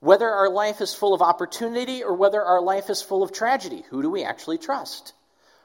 Whether 0.00 0.28
our 0.28 0.50
life 0.50 0.80
is 0.80 0.94
full 0.94 1.14
of 1.14 1.22
opportunity 1.22 2.02
or 2.02 2.14
whether 2.14 2.42
our 2.42 2.60
life 2.60 2.90
is 2.90 3.02
full 3.02 3.22
of 3.22 3.32
tragedy, 3.32 3.84
who 3.90 4.02
do 4.02 4.10
we 4.10 4.24
actually 4.24 4.58
trust? 4.58 5.12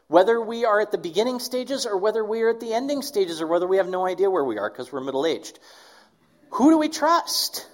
Whether 0.07 0.39
we 0.39 0.65
are 0.65 0.79
at 0.79 0.91
the 0.91 0.97
beginning 0.97 1.39
stages 1.39 1.87
or 1.87 1.97
whether 1.97 2.23
we 2.23 2.41
are 2.41 2.49
at 2.49 2.59
the 2.59 2.73
ending 2.73 3.01
stages 3.01 3.41
or 3.41 3.47
whether 3.47 3.67
we 3.67 3.77
have 3.77 3.89
no 3.89 4.05
idea 4.05 4.29
where 4.29 4.45
we 4.45 4.59
are 4.59 4.69
because 4.69 4.91
we're 4.91 5.01
middle 5.01 5.25
aged, 5.25 5.57
who 6.51 6.69
do 6.69 6.77
we 6.77 6.89
trust? 6.89 7.65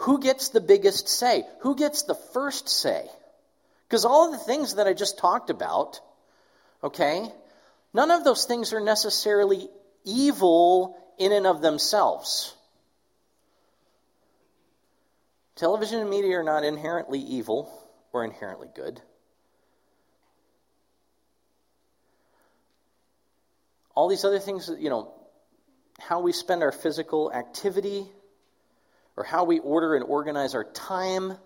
Who 0.00 0.18
gets 0.18 0.48
the 0.48 0.62
biggest 0.62 1.08
say? 1.08 1.44
Who 1.60 1.76
gets 1.76 2.04
the 2.04 2.14
first 2.14 2.70
say? 2.70 3.06
Because 3.86 4.06
all 4.06 4.26
of 4.26 4.32
the 4.32 4.44
things 4.44 4.76
that 4.76 4.86
I 4.86 4.94
just 4.94 5.18
talked 5.18 5.50
about, 5.50 6.00
okay, 6.82 7.30
none 7.92 8.10
of 8.10 8.24
those 8.24 8.46
things 8.46 8.72
are 8.72 8.80
necessarily 8.80 9.68
evil 10.04 10.96
in 11.18 11.32
and 11.32 11.46
of 11.46 11.60
themselves. 11.60 12.54
Television 15.56 16.00
and 16.00 16.08
media 16.08 16.38
are 16.38 16.42
not 16.42 16.64
inherently 16.64 17.20
evil 17.20 17.70
or 18.14 18.24
inherently 18.24 18.68
good. 18.74 19.02
All 23.94 24.08
these 24.08 24.24
other 24.24 24.38
things, 24.38 24.70
you 24.78 24.88
know, 24.88 25.12
how 25.98 26.20
we 26.20 26.32
spend 26.32 26.62
our 26.62 26.72
physical 26.72 27.30
activity 27.30 28.06
or 29.20 29.24
how 29.24 29.44
we 29.44 29.58
order 29.58 29.94
and 29.94 30.02
organize 30.02 30.54
our 30.54 30.64
time. 30.64 31.36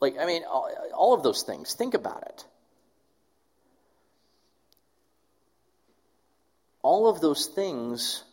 Like, 0.00 0.16
I 0.18 0.24
mean, 0.24 0.44
all 0.44 1.12
of 1.12 1.22
those 1.22 1.42
things. 1.42 1.74
Think 1.74 1.92
about 1.92 2.22
it. 2.22 2.46
All 6.80 7.06
of 7.06 7.20
those 7.20 7.48
things 7.48 8.24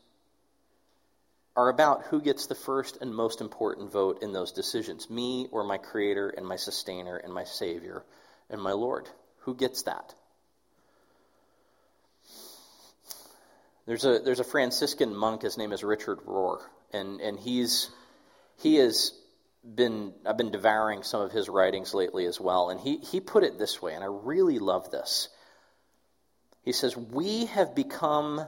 are 1.57 1.67
about 1.67 2.03
who 2.03 2.21
gets 2.21 2.47
the 2.47 2.55
first 2.55 2.97
and 3.01 3.13
most 3.13 3.41
important 3.41 3.91
vote 3.91 4.23
in 4.23 4.31
those 4.31 4.53
decisions 4.53 5.09
me 5.09 5.49
or 5.51 5.65
my 5.65 5.79
Creator 5.79 6.29
and 6.29 6.47
my 6.47 6.55
Sustainer 6.55 7.17
and 7.17 7.33
my 7.33 7.43
Savior 7.43 8.05
and 8.49 8.61
my 8.61 8.71
Lord. 8.71 9.09
Who 9.39 9.55
gets 9.55 9.83
that? 9.83 10.15
There's 13.85 14.05
a, 14.05 14.19
there's 14.19 14.39
a 14.39 14.45
Franciscan 14.45 15.13
monk, 15.13 15.41
his 15.41 15.57
name 15.57 15.73
is 15.73 15.83
Richard 15.83 16.19
Rohr, 16.19 16.61
and, 16.93 17.19
and 17.21 17.39
he's, 17.39 17.89
he 18.57 18.75
has 18.75 19.13
been, 19.63 20.13
I've 20.25 20.37
been 20.37 20.51
devouring 20.51 21.03
some 21.03 21.21
of 21.21 21.31
his 21.31 21.49
writings 21.49 21.93
lately 21.93 22.25
as 22.25 22.39
well, 22.39 22.69
and 22.69 22.79
he, 22.79 22.97
he 22.97 23.19
put 23.19 23.43
it 23.43 23.57
this 23.57 23.81
way, 23.81 23.93
and 23.93 24.03
I 24.03 24.07
really 24.09 24.59
love 24.59 24.91
this. 24.91 25.29
He 26.63 26.71
says, 26.71 26.95
We 26.95 27.45
have 27.47 27.75
become 27.75 28.47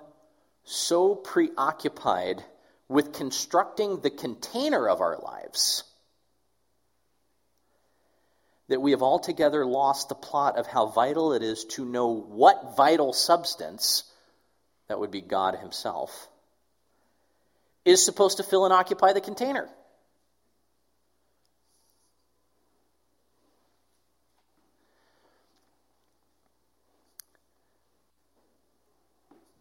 so 0.63 1.15
preoccupied 1.15 2.43
with 2.87 3.13
constructing 3.13 3.99
the 4.01 4.09
container 4.09 4.87
of 4.87 5.01
our 5.01 5.17
lives 5.17 5.83
that 8.67 8.81
we 8.81 8.91
have 8.91 9.03
altogether 9.03 9.65
lost 9.65 10.09
the 10.09 10.15
plot 10.15 10.57
of 10.57 10.65
how 10.65 10.87
vital 10.87 11.33
it 11.33 11.43
is 11.43 11.65
to 11.65 11.85
know 11.85 12.07
what 12.07 12.75
vital 12.75 13.13
substance, 13.13 14.03
that 14.87 14.99
would 14.99 15.11
be 15.11 15.21
God 15.21 15.55
Himself, 15.55 16.27
is 17.85 18.03
supposed 18.03 18.37
to 18.37 18.43
fill 18.43 18.65
and 18.65 18.73
occupy 18.73 19.13
the 19.13 19.21
container. 19.21 19.69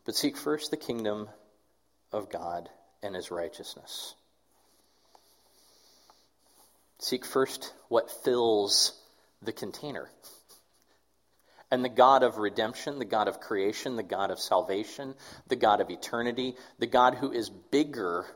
But 0.04 0.16
seek 0.16 0.36
first 0.36 0.70
the 0.70 0.76
kingdom 0.76 1.28
of 2.12 2.30
God 2.30 2.68
and 3.02 3.14
his 3.14 3.30
righteousness. 3.30 4.14
Seek 6.98 7.24
first 7.24 7.72
what 7.88 8.10
fills 8.10 8.92
the 9.42 9.52
container. 9.52 10.08
And 11.74 11.84
the 11.84 11.88
God 11.88 12.22
of 12.22 12.38
redemption, 12.38 13.00
the 13.00 13.04
God 13.04 13.26
of 13.26 13.40
creation, 13.40 13.96
the 13.96 14.04
God 14.04 14.30
of 14.30 14.38
salvation, 14.38 15.16
the 15.48 15.56
God 15.56 15.80
of 15.80 15.90
eternity, 15.90 16.54
the 16.78 16.86
God 16.86 17.16
who 17.16 17.32
is 17.32 17.50
bigger 17.50 18.26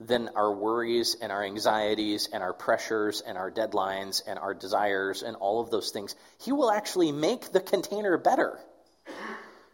than 0.00 0.28
our 0.36 0.52
worries 0.52 1.16
and 1.22 1.32
our 1.32 1.42
anxieties 1.42 2.28
and 2.30 2.42
our 2.42 2.52
pressures 2.52 3.22
and 3.22 3.38
our 3.38 3.50
deadlines 3.50 4.20
and 4.26 4.38
our 4.38 4.52
desires 4.52 5.22
and 5.22 5.34
all 5.34 5.62
of 5.62 5.70
those 5.70 5.92
things, 5.92 6.14
He 6.42 6.52
will 6.52 6.70
actually 6.70 7.10
make 7.10 7.52
the 7.52 7.60
container 7.60 8.18
better. 8.18 8.58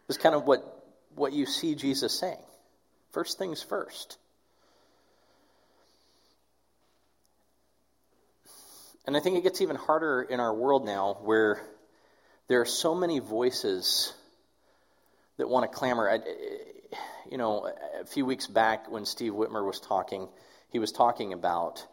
Is 0.07 0.17
kind 0.17 0.33
of 0.33 0.45
what, 0.45 0.63
what 1.13 1.33
you 1.33 1.45
see 1.45 1.75
Jesus 1.75 2.17
saying. 2.17 2.39
First 3.11 3.37
things 3.37 3.61
first. 3.61 4.17
And 9.05 9.17
I 9.17 9.19
think 9.19 9.37
it 9.37 9.43
gets 9.43 9.59
even 9.59 9.75
harder 9.75 10.21
in 10.21 10.39
our 10.39 10.55
world 10.55 10.85
now 10.85 11.17
where 11.23 11.61
there 12.51 12.59
are 12.59 12.65
so 12.65 12.93
many 12.93 13.19
voices 13.19 14.13
that 15.37 15.47
want 15.47 15.63
to 15.63 15.73
clamor. 15.73 16.09
I, 16.09 16.19
you 17.31 17.37
know, 17.37 17.71
a 18.01 18.05
few 18.05 18.25
weeks 18.25 18.45
back 18.45 18.91
when 18.91 19.05
Steve 19.05 19.31
Whitmer 19.31 19.65
was 19.65 19.79
talking, 19.79 20.27
he 20.69 20.77
was 20.77 20.91
talking 20.91 21.31
about 21.31 21.87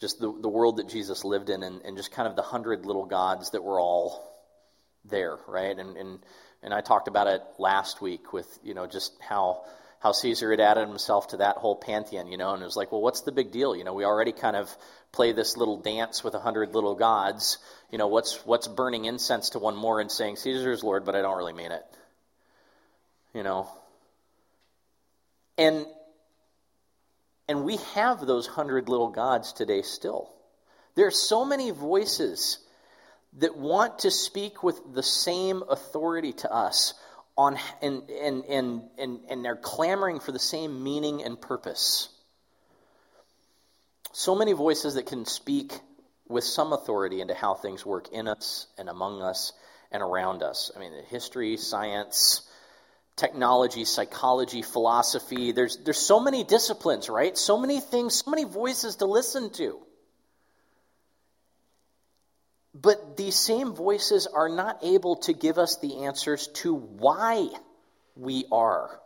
just 0.00 0.18
the, 0.18 0.36
the 0.42 0.48
world 0.48 0.78
that 0.78 0.88
Jesus 0.88 1.24
lived 1.24 1.48
in 1.48 1.62
and, 1.62 1.82
and 1.82 1.96
just 1.96 2.10
kind 2.10 2.26
of 2.26 2.34
the 2.34 2.42
hundred 2.42 2.86
little 2.86 3.06
gods 3.06 3.50
that 3.50 3.62
were 3.62 3.78
all 3.78 4.36
there, 5.04 5.38
right? 5.46 5.78
And, 5.78 5.96
and, 5.96 6.18
and 6.60 6.74
I 6.74 6.80
talked 6.80 7.06
about 7.06 7.28
it 7.28 7.42
last 7.60 8.02
week 8.02 8.32
with, 8.32 8.48
you 8.64 8.74
know, 8.74 8.88
just 8.88 9.12
how 9.20 9.62
how 10.00 10.12
Caesar 10.12 10.50
had 10.50 10.60
added 10.60 10.88
himself 10.88 11.28
to 11.28 11.36
that 11.38 11.58
whole 11.58 11.76
pantheon, 11.76 12.26
you 12.26 12.38
know, 12.38 12.54
and 12.54 12.62
it 12.62 12.64
was 12.64 12.76
like, 12.76 12.90
well, 12.90 13.02
what's 13.02 13.20
the 13.20 13.32
big 13.32 13.52
deal? 13.52 13.76
You 13.76 13.84
know, 13.84 13.92
we 13.92 14.04
already 14.04 14.32
kind 14.32 14.56
of 14.56 14.74
play 15.12 15.32
this 15.32 15.58
little 15.58 15.76
dance 15.76 16.24
with 16.24 16.34
a 16.34 16.40
hundred 16.40 16.74
little 16.74 16.94
gods. 16.94 17.58
You 17.90 17.98
know, 17.98 18.08
what's 18.08 18.44
what's 18.46 18.66
burning 18.66 19.04
incense 19.04 19.50
to 19.50 19.58
one 19.58 19.76
more 19.76 20.00
and 20.00 20.10
saying 20.10 20.36
Caesar's 20.36 20.82
Lord, 20.82 21.04
but 21.04 21.14
I 21.14 21.20
don't 21.20 21.36
really 21.36 21.52
mean 21.52 21.70
it. 21.70 21.84
You 23.34 23.42
know. 23.42 23.68
And 25.58 25.84
and 27.46 27.64
we 27.64 27.76
have 27.94 28.26
those 28.26 28.46
hundred 28.46 28.88
little 28.88 29.10
gods 29.10 29.52
today 29.52 29.82
still. 29.82 30.32
There 30.94 31.06
are 31.06 31.12
so 31.12 31.44
many 31.44 31.72
voices 31.72 32.58
that 33.38 33.56
want 33.56 34.00
to 34.00 34.10
speak 34.10 34.62
with 34.62 34.80
the 34.94 35.02
same 35.02 35.62
authority 35.68 36.32
to 36.32 36.50
us 36.50 36.94
on 37.36 37.56
and, 37.80 38.02
and, 38.10 38.44
and, 38.44 38.82
and, 38.98 39.20
and 39.28 39.44
they're 39.44 39.56
clamoring 39.56 40.20
for 40.20 40.32
the 40.32 40.38
same 40.38 40.82
meaning 40.82 41.22
and 41.22 41.40
purpose. 41.40 42.08
So 44.12 44.34
many 44.34 44.52
voices 44.52 44.94
that 44.94 45.06
can 45.06 45.24
speak 45.24 45.72
with 46.28 46.44
some 46.44 46.72
authority 46.72 47.20
into 47.20 47.34
how 47.34 47.54
things 47.54 47.84
work 47.84 48.08
in 48.12 48.28
us 48.28 48.66
and 48.78 48.88
among 48.88 49.22
us 49.22 49.52
and 49.90 50.02
around 50.02 50.42
us. 50.42 50.70
I 50.74 50.80
mean, 50.80 50.92
history, 51.08 51.56
science, 51.56 52.42
technology, 53.16 53.84
psychology, 53.84 54.62
philosophy. 54.62 55.52
There's, 55.52 55.76
there's 55.78 55.98
so 55.98 56.20
many 56.20 56.44
disciplines, 56.44 57.08
right? 57.08 57.36
So 57.36 57.58
many 57.58 57.80
things, 57.80 58.14
so 58.24 58.30
many 58.30 58.44
voices 58.44 58.96
to 58.96 59.06
listen 59.06 59.50
to. 59.54 59.78
But 62.74 63.16
these 63.16 63.36
same 63.36 63.74
voices 63.74 64.26
are 64.26 64.48
not 64.48 64.78
able 64.82 65.16
to 65.16 65.32
give 65.32 65.58
us 65.58 65.78
the 65.78 66.04
answers 66.04 66.46
to 66.48 66.74
why 66.74 67.48
we 68.16 68.44
are. 68.52 69.00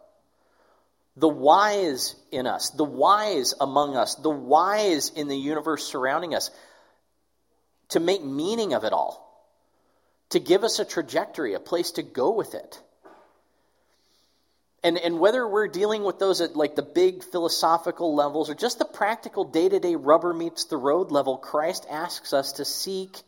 The 1.17 1.29
whys 1.29 2.17
in 2.33 2.47
us, 2.47 2.71
the 2.71 2.85
whys 2.85 3.55
among 3.61 3.97
us, 3.97 4.17
the 4.17 4.31
whys 4.31 5.11
in 5.11 5.29
the 5.29 5.37
universe 5.37 5.87
surrounding 5.87 6.35
us, 6.35 6.51
to 7.91 8.01
make 8.01 8.25
meaning 8.25 8.75
of 8.75 8.85
it 8.85 8.93
all, 8.93 9.21
to 10.31 10.41
give 10.41 10.65
us 10.65 10.81
a 10.81 10.85
trajectory, 10.85 11.55
a 11.55 11.61
place 11.61 11.93
to 11.93 12.03
go 12.03 12.31
with 12.31 12.55
it. 12.55 12.81
And, 14.83 14.99
and 14.99 15.19
whether 15.19 15.47
we're 15.49 15.69
dealing 15.69 16.03
with 16.03 16.19
those 16.19 16.43
at 16.43 16.57
like 16.57 16.75
the 16.75 16.83
big 16.83 17.25
philosophical 17.25 18.15
levels 18.15 18.51
or 18.51 18.55
just 18.55 18.79
the 18.79 18.85
practical 18.85 19.45
day 19.45 19.69
to 19.69 19.81
day 19.81 19.95
rubber 19.95 20.35
meets 20.35 20.65
the 20.65 20.77
road 20.77 21.11
level, 21.11 21.39
Christ 21.39 21.87
asks 21.89 22.35
us 22.35 22.53
to 22.55 22.67
seek 22.67 23.23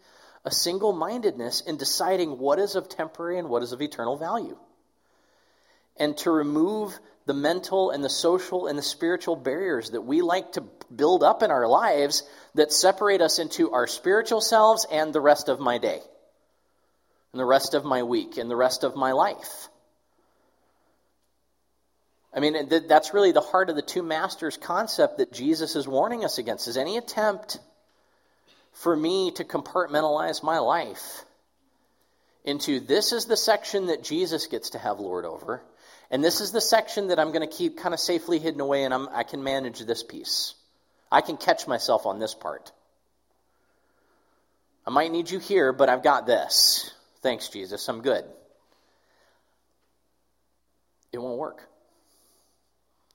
a 0.46 0.50
single 0.52 0.92
mindedness 0.92 1.60
in 1.60 1.76
deciding 1.76 2.38
what 2.38 2.60
is 2.60 2.76
of 2.76 2.88
temporary 2.88 3.38
and 3.38 3.48
what 3.48 3.64
is 3.64 3.72
of 3.72 3.82
eternal 3.82 4.16
value. 4.16 4.56
And 5.96 6.16
to 6.18 6.30
remove 6.30 6.96
the 7.26 7.34
mental 7.34 7.90
and 7.90 8.04
the 8.04 8.08
social 8.08 8.68
and 8.68 8.78
the 8.78 8.82
spiritual 8.82 9.34
barriers 9.34 9.90
that 9.90 10.02
we 10.02 10.22
like 10.22 10.52
to 10.52 10.62
build 10.94 11.24
up 11.24 11.42
in 11.42 11.50
our 11.50 11.66
lives 11.66 12.22
that 12.54 12.72
separate 12.72 13.20
us 13.20 13.40
into 13.40 13.72
our 13.72 13.88
spiritual 13.88 14.40
selves 14.40 14.86
and 14.90 15.12
the 15.12 15.20
rest 15.20 15.48
of 15.48 15.58
my 15.58 15.78
day, 15.78 16.00
and 17.32 17.40
the 17.40 17.44
rest 17.44 17.74
of 17.74 17.84
my 17.84 18.04
week, 18.04 18.36
and 18.36 18.48
the 18.48 18.56
rest 18.56 18.84
of 18.84 18.94
my 18.94 19.10
life. 19.10 19.68
I 22.32 22.38
mean, 22.38 22.68
that's 22.86 23.14
really 23.14 23.32
the 23.32 23.40
heart 23.40 23.68
of 23.68 23.76
the 23.76 23.82
two 23.82 24.02
masters 24.02 24.56
concept 24.56 25.18
that 25.18 25.32
Jesus 25.32 25.74
is 25.74 25.88
warning 25.88 26.24
us 26.24 26.38
against 26.38 26.68
is 26.68 26.76
any 26.76 26.98
attempt 26.98 27.58
for 28.76 28.94
me 28.94 29.30
to 29.30 29.44
compartmentalize 29.44 30.42
my 30.42 30.58
life 30.58 31.24
into 32.44 32.78
this 32.78 33.12
is 33.12 33.24
the 33.24 33.36
section 33.36 33.86
that 33.86 34.04
Jesus 34.04 34.46
gets 34.48 34.70
to 34.70 34.78
have 34.78 35.00
Lord 35.00 35.24
over, 35.24 35.62
and 36.10 36.22
this 36.22 36.42
is 36.42 36.52
the 36.52 36.60
section 36.60 37.08
that 37.08 37.18
I'm 37.18 37.32
going 37.32 37.48
to 37.48 37.54
keep 37.54 37.78
kind 37.78 37.94
of 37.94 38.00
safely 38.00 38.38
hidden 38.38 38.60
away, 38.60 38.84
and 38.84 38.92
I'm, 38.92 39.08
I 39.08 39.22
can 39.22 39.42
manage 39.42 39.80
this 39.80 40.02
piece. 40.02 40.54
I 41.10 41.22
can 41.22 41.38
catch 41.38 41.66
myself 41.66 42.04
on 42.04 42.18
this 42.18 42.34
part. 42.34 42.70
I 44.86 44.90
might 44.90 45.10
need 45.10 45.30
you 45.30 45.38
here, 45.38 45.72
but 45.72 45.88
I've 45.88 46.02
got 46.02 46.26
this. 46.26 46.92
Thanks, 47.22 47.48
Jesus. 47.48 47.88
I'm 47.88 48.02
good. 48.02 48.24
It 51.12 51.18
won't 51.18 51.38
work. 51.38 51.62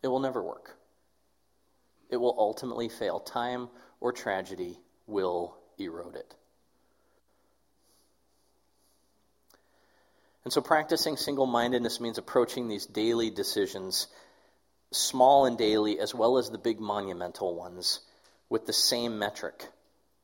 It 0.01 0.07
will 0.07 0.19
never 0.19 0.41
work. 0.41 0.75
It 2.09 2.17
will 2.17 2.35
ultimately 2.37 2.89
fail. 2.89 3.19
Time 3.19 3.69
or 3.99 4.11
tragedy 4.11 4.79
will 5.11 5.55
erode 5.77 6.15
it. 6.15 6.35
And 10.43 10.51
so, 10.51 10.61
practicing 10.61 11.17
single 11.17 11.45
mindedness 11.45 11.99
means 11.99 12.17
approaching 12.17 12.67
these 12.67 12.87
daily 12.87 13.29
decisions, 13.29 14.07
small 14.91 15.45
and 15.45 15.57
daily, 15.57 15.99
as 15.99 16.15
well 16.15 16.39
as 16.39 16.49
the 16.49 16.57
big 16.57 16.79
monumental 16.79 17.55
ones, 17.55 17.99
with 18.49 18.65
the 18.65 18.73
same 18.73 19.19
metric. 19.19 19.67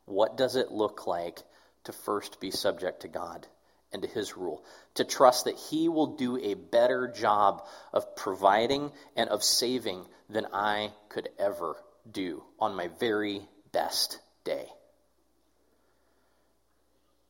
What 0.06 0.36
does 0.36 0.56
it 0.56 0.72
look 0.72 1.06
like 1.06 1.44
to 1.84 1.92
first 1.92 2.40
be 2.40 2.50
subject 2.50 3.02
to 3.02 3.08
God 3.08 3.46
and 3.94 4.02
to 4.02 4.08
His 4.08 4.36
rule? 4.36 4.66
To 4.96 5.04
trust 5.04 5.46
that 5.46 5.56
He 5.56 5.88
will 5.88 6.18
do 6.18 6.38
a 6.38 6.56
better 6.56 7.08
job 7.08 7.68
of 7.94 8.16
providing 8.16 8.92
and 9.16 9.30
of 9.30 9.44
saving 9.44 10.04
than 10.30 10.48
I 10.52 10.92
could 11.10 11.30
ever 11.38 11.76
do 12.12 12.44
on 12.60 12.76
my 12.76 12.88
very 13.00 13.48
best 13.72 14.20
day. 14.44 14.68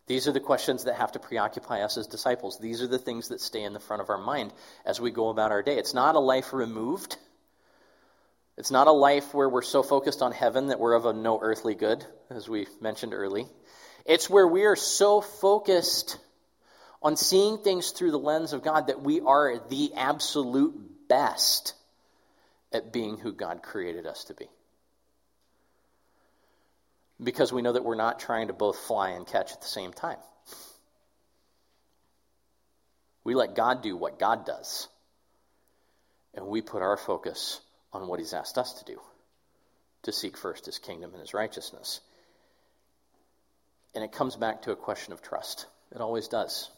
These 0.08 0.28
are 0.28 0.32
the 0.32 0.40
questions 0.40 0.86
that 0.86 0.96
have 0.96 1.12
to 1.12 1.20
preoccupy 1.20 1.82
us 1.82 1.98
as 1.98 2.08
disciples. 2.08 2.58
These 2.58 2.82
are 2.82 2.88
the 2.88 2.98
things 2.98 3.28
that 3.28 3.42
stay 3.42 3.64
in 3.64 3.74
the 3.74 3.80
front 3.80 4.02
of 4.02 4.10
our 4.10 4.18
mind 4.18 4.54
as 4.86 5.02
we 5.02 5.12
go 5.12 5.30
about 5.30 5.52
our 5.52 5.62
day. 5.62 5.78
It's 5.78 5.94
not 5.94 6.16
a 6.16 6.20
life 6.20 6.54
removed. 6.54 7.18
It's 8.58 8.72
not 8.72 8.88
a 8.88 8.92
life 8.92 9.34
where 9.34 9.50
we're 9.50 9.62
so 9.62 9.84
focused 9.84 10.22
on 10.22 10.32
heaven 10.32 10.68
that 10.68 10.80
we're 10.80 10.96
of 10.96 11.06
a 11.06 11.14
no 11.14 11.40
earthly 11.42 11.76
good, 11.76 12.06
as 12.30 12.48
we 12.48 12.68
mentioned 12.80 13.14
early. 13.14 13.48
It's 14.06 14.30
where 14.30 14.48
we 14.48 14.64
are 14.64 14.78
so 14.78 15.20
focused 15.20 16.18
on 17.04 17.18
seeing 17.18 17.58
things 17.58 17.92
through 17.92 18.12
the 18.12 18.18
lens 18.18 18.54
of 18.54 18.64
God 18.64 18.88
that 18.88 19.02
we 19.02 19.20
are 19.20 19.60
the 19.70 19.94
absolute 19.96 21.08
best 21.10 21.74
at 22.72 22.94
being 22.94 23.18
who 23.18 23.34
God 23.34 23.62
created 23.62 24.08
us 24.08 24.24
to 24.26 24.34
be 24.34 24.48
because 27.22 27.52
we 27.52 27.62
know 27.62 27.74
that 27.74 27.84
we're 27.84 27.96
not 27.96 28.20
trying 28.20 28.48
to 28.48 28.54
both 28.54 28.78
fly 28.78 29.12
and 29.12 29.26
catch 29.26 29.52
at 29.52 29.62
the 29.62 29.68
same 29.68 29.92
time. 29.92 30.18
We 33.24 33.36
let 33.36 33.56
God 33.56 33.82
do 33.82 33.98
what 33.98 34.20
God 34.20 34.46
does, 34.46 34.88
and 36.34 36.48
we 36.48 36.62
put 36.62 36.82
our 36.82 36.98
focus 36.98 37.60
on 37.92 38.08
what 38.08 38.20
He's 38.20 38.34
asked 38.34 38.58
us 38.58 38.74
to 38.74 38.86
do 38.86 39.02
to 40.04 40.12
seek 40.12 40.38
first 40.38 40.66
His 40.66 40.80
kingdom 40.80 41.12
and 41.12 41.20
His 41.22 41.34
righteousness. 41.34 42.00
And 43.96 44.04
it 44.04 44.12
comes 44.12 44.36
back 44.36 44.62
to 44.62 44.72
a 44.72 44.76
question 44.76 45.12
of 45.12 45.22
trust. 45.22 45.66
It 45.94 46.02
always 46.02 46.28
does. 46.28 46.70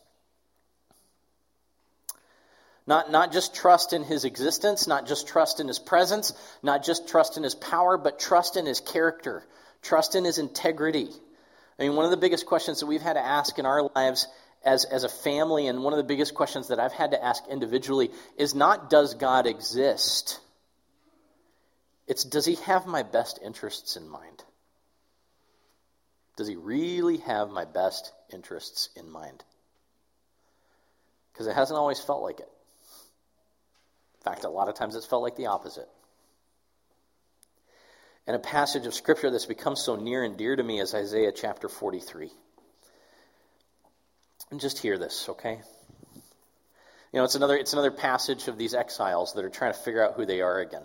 Not, 2.87 3.11
not 3.11 3.31
just 3.31 3.53
trust 3.53 3.93
in 3.93 4.03
his 4.03 4.25
existence, 4.25 4.87
not 4.87 5.05
just 5.05 5.27
trust 5.27 5.59
in 5.59 5.67
his 5.67 5.77
presence, 5.77 6.33
not 6.63 6.83
just 6.83 7.07
trust 7.07 7.37
in 7.37 7.43
his 7.43 7.53
power, 7.53 7.99
but 7.99 8.19
trust 8.19 8.57
in 8.57 8.65
his 8.65 8.79
character, 8.79 9.45
Trust 9.81 10.15
in 10.15 10.25
his 10.25 10.37
integrity. 10.37 11.09
I 11.77 11.83
mean, 11.83 11.95
one 11.95 12.05
of 12.05 12.11
the 12.11 12.17
biggest 12.17 12.45
questions 12.45 12.81
that 12.81 12.87
we've 12.87 13.01
had 13.01 13.13
to 13.13 13.25
ask 13.25 13.57
in 13.57 13.65
our 13.65 13.89
lives 13.95 14.27
as, 14.63 14.83
as 14.85 15.03
a 15.05 15.09
family, 15.09 15.67
and 15.67 15.83
one 15.83 15.93
of 15.93 15.97
the 15.97 16.03
biggest 16.03 16.33
questions 16.35 16.67
that 16.67 16.79
I've 16.79 16.91
had 16.91 17.11
to 17.11 17.23
ask 17.23 17.43
individually, 17.49 18.11
is 18.37 18.53
not 18.53 18.89
does 18.89 19.13
God 19.13 19.47
exist? 19.47 20.39
It's 22.07 22.23
does 22.23 22.45
he 22.45 22.55
have 22.65 22.85
my 22.85 23.03
best 23.03 23.39
interests 23.43 23.95
in 23.95 24.09
mind? 24.09 24.43
Does 26.35 26.47
he 26.47 26.55
really 26.55 27.17
have 27.17 27.49
my 27.49 27.65
best 27.65 28.11
interests 28.33 28.89
in 28.95 29.09
mind? 29.09 29.43
Because 31.31 31.47
it 31.47 31.55
hasn't 31.55 31.77
always 31.77 31.99
felt 31.99 32.21
like 32.21 32.39
it. 32.39 32.49
In 34.19 34.23
fact, 34.23 34.43
a 34.43 34.49
lot 34.49 34.67
of 34.67 34.75
times 34.75 34.95
it's 34.95 35.05
felt 35.05 35.23
like 35.23 35.37
the 35.37 35.47
opposite 35.47 35.87
and 38.29 38.35
a 38.35 38.39
passage 38.39 38.85
of 38.85 38.93
scripture 38.93 39.31
that's 39.31 39.47
become 39.47 39.75
so 39.75 39.95
near 39.95 40.23
and 40.23 40.37
dear 40.37 40.55
to 40.55 40.61
me 40.61 40.79
is 40.79 40.93
Isaiah 40.93 41.31
chapter 41.31 41.67
43. 41.67 42.29
And 44.51 44.59
just 44.59 44.77
hear 44.77 44.99
this, 44.99 45.27
okay? 45.29 45.59
You 46.13 46.21
know, 47.17 47.23
it's 47.23 47.33
another, 47.33 47.57
it's 47.57 47.73
another 47.73 47.89
passage 47.89 48.47
of 48.47 48.55
these 48.55 48.75
exiles 48.75 49.33
that 49.33 49.43
are 49.43 49.49
trying 49.49 49.73
to 49.73 49.79
figure 49.79 50.05
out 50.05 50.13
who 50.13 50.27
they 50.27 50.41
are 50.41 50.59
again. 50.59 50.83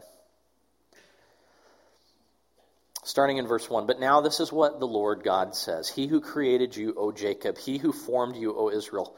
Starting 3.02 3.36
in 3.36 3.46
verse 3.46 3.68
1 3.68 3.86
But 3.86 4.00
now 4.00 4.22
this 4.22 4.40
is 4.40 4.50
what 4.50 4.80
the 4.80 4.86
Lord 4.86 5.22
God 5.22 5.54
says 5.54 5.86
He 5.90 6.06
who 6.06 6.22
created 6.22 6.74
you, 6.74 6.94
O 6.96 7.12
Jacob, 7.12 7.58
he 7.58 7.76
who 7.76 7.92
formed 7.92 8.36
you, 8.36 8.56
O 8.56 8.70
Israel, 8.70 9.14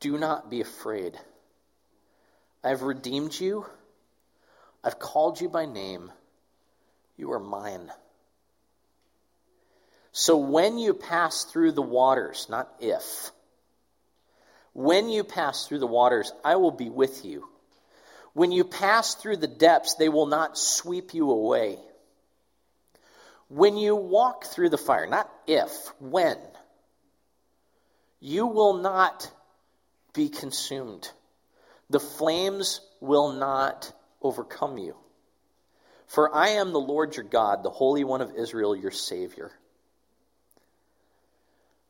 do 0.00 0.18
not 0.18 0.50
be 0.50 0.62
afraid. 0.62 1.16
I 2.64 2.70
have 2.70 2.82
redeemed 2.82 3.38
you, 3.38 3.66
I've 4.82 4.98
called 4.98 5.40
you 5.40 5.48
by 5.48 5.66
name. 5.66 6.10
You 7.16 7.32
are 7.32 7.40
mine. 7.40 7.90
So 10.12 10.36
when 10.36 10.78
you 10.78 10.94
pass 10.94 11.44
through 11.44 11.72
the 11.72 11.82
waters, 11.82 12.46
not 12.48 12.68
if, 12.80 13.30
when 14.72 15.08
you 15.08 15.24
pass 15.24 15.66
through 15.66 15.78
the 15.78 15.86
waters, 15.86 16.32
I 16.44 16.56
will 16.56 16.70
be 16.70 16.90
with 16.90 17.24
you. 17.24 17.48
When 18.32 18.52
you 18.52 18.64
pass 18.64 19.14
through 19.14 19.38
the 19.38 19.46
depths, 19.46 19.94
they 19.94 20.10
will 20.10 20.26
not 20.26 20.58
sweep 20.58 21.14
you 21.14 21.30
away. 21.30 21.78
When 23.48 23.76
you 23.76 23.96
walk 23.96 24.44
through 24.44 24.70
the 24.70 24.78
fire, 24.78 25.06
not 25.06 25.30
if, 25.46 25.70
when, 26.00 26.36
you 28.20 28.46
will 28.46 28.74
not 28.74 29.30
be 30.12 30.28
consumed. 30.28 31.10
The 31.88 32.00
flames 32.00 32.80
will 33.00 33.32
not 33.32 33.92
overcome 34.20 34.78
you. 34.78 34.96
For 36.06 36.34
I 36.34 36.50
am 36.50 36.72
the 36.72 36.80
Lord 36.80 37.16
your 37.16 37.24
God, 37.24 37.62
the 37.62 37.70
Holy 37.70 38.04
One 38.04 38.20
of 38.20 38.34
Israel, 38.36 38.76
your 38.76 38.90
Savior. 38.90 39.50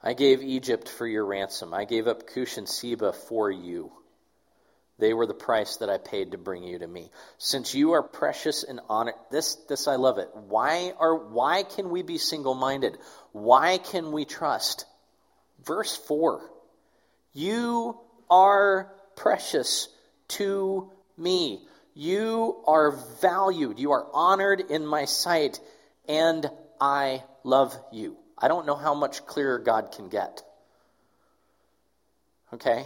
I 0.02 0.14
gave 0.14 0.42
Egypt 0.42 0.88
for 0.88 1.07
your 1.07 1.24
ransom. 1.24 1.74
I 1.74 1.85
gave 1.85 2.07
up 2.07 2.26
Cush 2.26 2.59
and 2.59 2.68
Seba 2.68 3.12
for 3.12 3.50
you. 3.50 3.92
They 4.98 5.12
were 5.12 5.26
the 5.26 5.35
price 5.35 5.76
that 5.79 5.90
I 5.90 5.98
paid 5.98 6.33
to 6.33 6.38
bring 6.38 6.62
you 6.62 6.79
to 6.79 6.87
me. 6.87 7.11
Since 7.37 7.74
you 7.74 7.92
are 7.92 8.02
precious 8.02 8.62
and 8.62 8.81
honored, 8.88 9.14
this, 9.31 9.57
this 9.68 9.88
I 9.88 9.96
love 9.96 10.18
it. 10.18 10.31
Why 10.33 10.92
are, 10.98 11.14
why 11.14 11.64
can 11.64 11.90
we 11.90 12.02
be 12.02 12.16
single-minded? 12.16 12.96
Why 13.33 13.76
can 13.76 14.12
we 14.12 14.24
trust? 14.24 14.87
Verse 15.64 15.94
4. 15.94 16.40
You 17.35 17.98
are 18.31 18.90
precious 19.16 19.88
to 20.29 20.90
me. 21.18 21.66
You 21.98 22.62
are 22.66 22.90
valued. 23.22 23.78
You 23.78 23.92
are 23.92 24.06
honored 24.12 24.61
in 24.61 24.87
my 24.87 25.06
sight, 25.06 25.59
and 26.06 26.48
I 26.78 27.22
love 27.42 27.74
you. 27.90 28.18
I 28.37 28.48
don't 28.48 28.66
know 28.66 28.76
how 28.76 28.92
much 28.94 29.24
clearer 29.24 29.59
God 29.59 29.92
can 29.92 30.11
get. 30.11 30.42
Okay? 32.52 32.85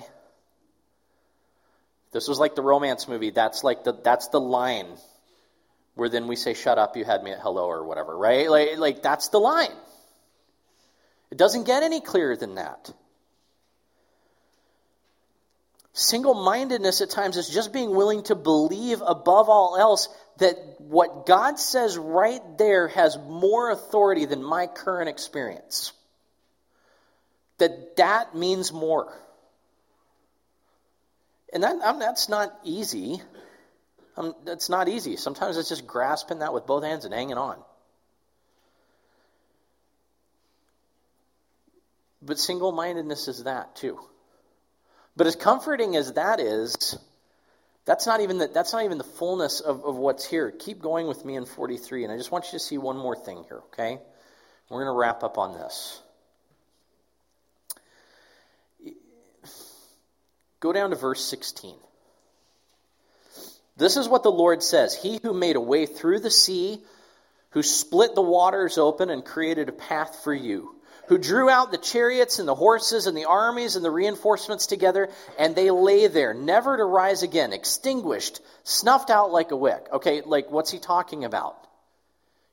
This 2.12 2.28
was 2.28 2.38
like 2.38 2.54
the 2.54 2.62
romance 2.62 3.08
movie. 3.08 3.30
That's 3.30 3.64
like 3.64 3.82
the 3.82 3.92
that's 3.92 4.28
the 4.28 4.40
line 4.40 4.86
where 5.96 6.08
then 6.08 6.28
we 6.28 6.36
say, 6.36 6.54
"Shut 6.54 6.78
up, 6.78 6.96
you 6.96 7.04
had 7.04 7.24
me 7.24 7.32
at 7.32 7.40
hello" 7.40 7.66
or 7.66 7.82
whatever, 7.82 8.16
right? 8.16 8.48
Like, 8.48 8.78
like 8.78 9.02
that's 9.02 9.28
the 9.30 9.40
line. 9.40 9.74
It 11.32 11.36
doesn't 11.36 11.64
get 11.64 11.82
any 11.82 12.00
clearer 12.00 12.36
than 12.36 12.54
that. 12.54 12.92
Single 15.92 16.34
mindedness 16.34 17.00
at 17.00 17.10
times 17.10 17.36
is 17.36 17.48
just 17.48 17.72
being 17.72 17.94
willing 17.94 18.22
to 18.24 18.34
believe 18.34 19.02
above 19.04 19.48
all 19.48 19.76
else 19.76 20.08
that 20.38 20.56
what 20.78 21.26
God 21.26 21.58
says 21.58 21.98
right 21.98 22.40
there 22.58 22.88
has 22.88 23.18
more 23.18 23.70
authority 23.70 24.24
than 24.24 24.42
my 24.42 24.66
current 24.66 25.08
experience. 25.08 25.92
That 27.58 27.96
that 27.96 28.34
means 28.34 28.72
more. 28.72 29.12
And 31.52 31.64
that, 31.64 31.76
I'm, 31.84 31.98
that's 31.98 32.28
not 32.28 32.56
easy. 32.64 33.20
That's 34.44 34.68
not 34.68 34.88
easy. 34.88 35.16
Sometimes 35.16 35.56
it's 35.56 35.68
just 35.68 35.86
grasping 35.86 36.38
that 36.38 36.54
with 36.54 36.66
both 36.66 36.84
hands 36.84 37.04
and 37.04 37.12
hanging 37.12 37.36
on. 37.36 37.58
But 42.22 42.38
single 42.38 42.70
mindedness 42.70 43.28
is 43.28 43.44
that 43.44 43.74
too. 43.76 43.98
But 45.20 45.26
as 45.26 45.36
comforting 45.36 45.96
as 45.96 46.14
that 46.14 46.40
is, 46.40 46.98
that's 47.84 48.06
not 48.06 48.22
even 48.22 48.38
the, 48.38 48.46
that's 48.46 48.72
not 48.72 48.86
even 48.86 48.96
the 48.96 49.04
fullness 49.04 49.60
of, 49.60 49.84
of 49.84 49.96
what's 49.96 50.24
here. 50.24 50.50
Keep 50.50 50.80
going 50.80 51.08
with 51.08 51.26
me 51.26 51.36
in 51.36 51.44
43, 51.44 52.04
and 52.04 52.10
I 52.10 52.16
just 52.16 52.32
want 52.32 52.46
you 52.46 52.52
to 52.52 52.58
see 52.58 52.78
one 52.78 52.96
more 52.96 53.14
thing 53.14 53.44
here, 53.46 53.58
okay? 53.70 53.98
We're 54.70 54.82
going 54.82 54.94
to 54.94 54.98
wrap 54.98 55.22
up 55.22 55.36
on 55.36 55.52
this. 55.52 56.00
Go 60.60 60.72
down 60.72 60.88
to 60.88 60.96
verse 60.96 61.22
16. 61.22 61.74
This 63.76 63.98
is 63.98 64.08
what 64.08 64.22
the 64.22 64.32
Lord 64.32 64.62
says 64.62 64.94
He 64.94 65.20
who 65.22 65.34
made 65.34 65.56
a 65.56 65.60
way 65.60 65.84
through 65.84 66.20
the 66.20 66.30
sea, 66.30 66.78
who 67.50 67.62
split 67.62 68.14
the 68.14 68.22
waters 68.22 68.78
open 68.78 69.10
and 69.10 69.22
created 69.22 69.68
a 69.68 69.72
path 69.72 70.20
for 70.24 70.32
you 70.32 70.79
who 71.10 71.18
drew 71.18 71.50
out 71.50 71.72
the 71.72 71.76
chariots 71.76 72.38
and 72.38 72.46
the 72.46 72.54
horses 72.54 73.08
and 73.08 73.16
the 73.16 73.24
armies 73.24 73.74
and 73.74 73.84
the 73.84 73.90
reinforcements 73.90 74.66
together, 74.66 75.10
and 75.40 75.56
they 75.56 75.72
lay 75.72 76.06
there, 76.06 76.32
never 76.32 76.76
to 76.76 76.84
rise 76.84 77.24
again, 77.24 77.52
extinguished, 77.52 78.40
snuffed 78.62 79.10
out 79.10 79.32
like 79.32 79.50
a 79.50 79.56
wick. 79.56 79.88
Okay, 79.92 80.22
like 80.22 80.52
what's 80.52 80.70
he 80.70 80.78
talking 80.78 81.24
about? 81.24 81.56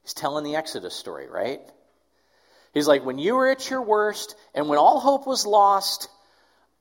He's 0.01 0.15
telling 0.15 0.43
the 0.43 0.55
Exodus 0.55 0.95
story, 0.95 1.29
right? 1.29 1.61
He's 2.73 2.87
like, 2.87 3.05
when 3.05 3.19
you 3.19 3.35
were 3.35 3.47
at 3.47 3.69
your 3.69 3.83
worst 3.83 4.35
and 4.55 4.67
when 4.67 4.79
all 4.79 4.99
hope 4.99 5.27
was 5.27 5.45
lost, 5.45 6.09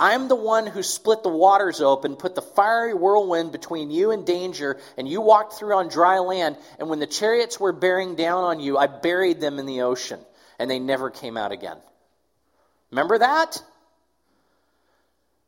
I'm 0.00 0.28
the 0.28 0.34
one 0.34 0.66
who 0.66 0.82
split 0.82 1.22
the 1.22 1.28
waters 1.28 1.82
open, 1.82 2.16
put 2.16 2.34
the 2.34 2.40
fiery 2.40 2.94
whirlwind 2.94 3.52
between 3.52 3.90
you 3.90 4.12
and 4.12 4.24
danger, 4.24 4.78
and 4.96 5.06
you 5.06 5.20
walked 5.20 5.52
through 5.52 5.74
on 5.74 5.88
dry 5.88 6.20
land. 6.20 6.56
And 6.78 6.88
when 6.88 7.00
the 7.00 7.06
chariots 7.06 7.60
were 7.60 7.72
bearing 7.72 8.14
down 8.14 8.44
on 8.44 8.60
you, 8.60 8.78
I 8.78 8.86
buried 8.86 9.42
them 9.42 9.58
in 9.58 9.66
the 9.66 9.82
ocean, 9.82 10.20
and 10.58 10.70
they 10.70 10.78
never 10.78 11.10
came 11.10 11.36
out 11.36 11.52
again. 11.52 11.76
Remember 12.90 13.18
that? 13.18 13.62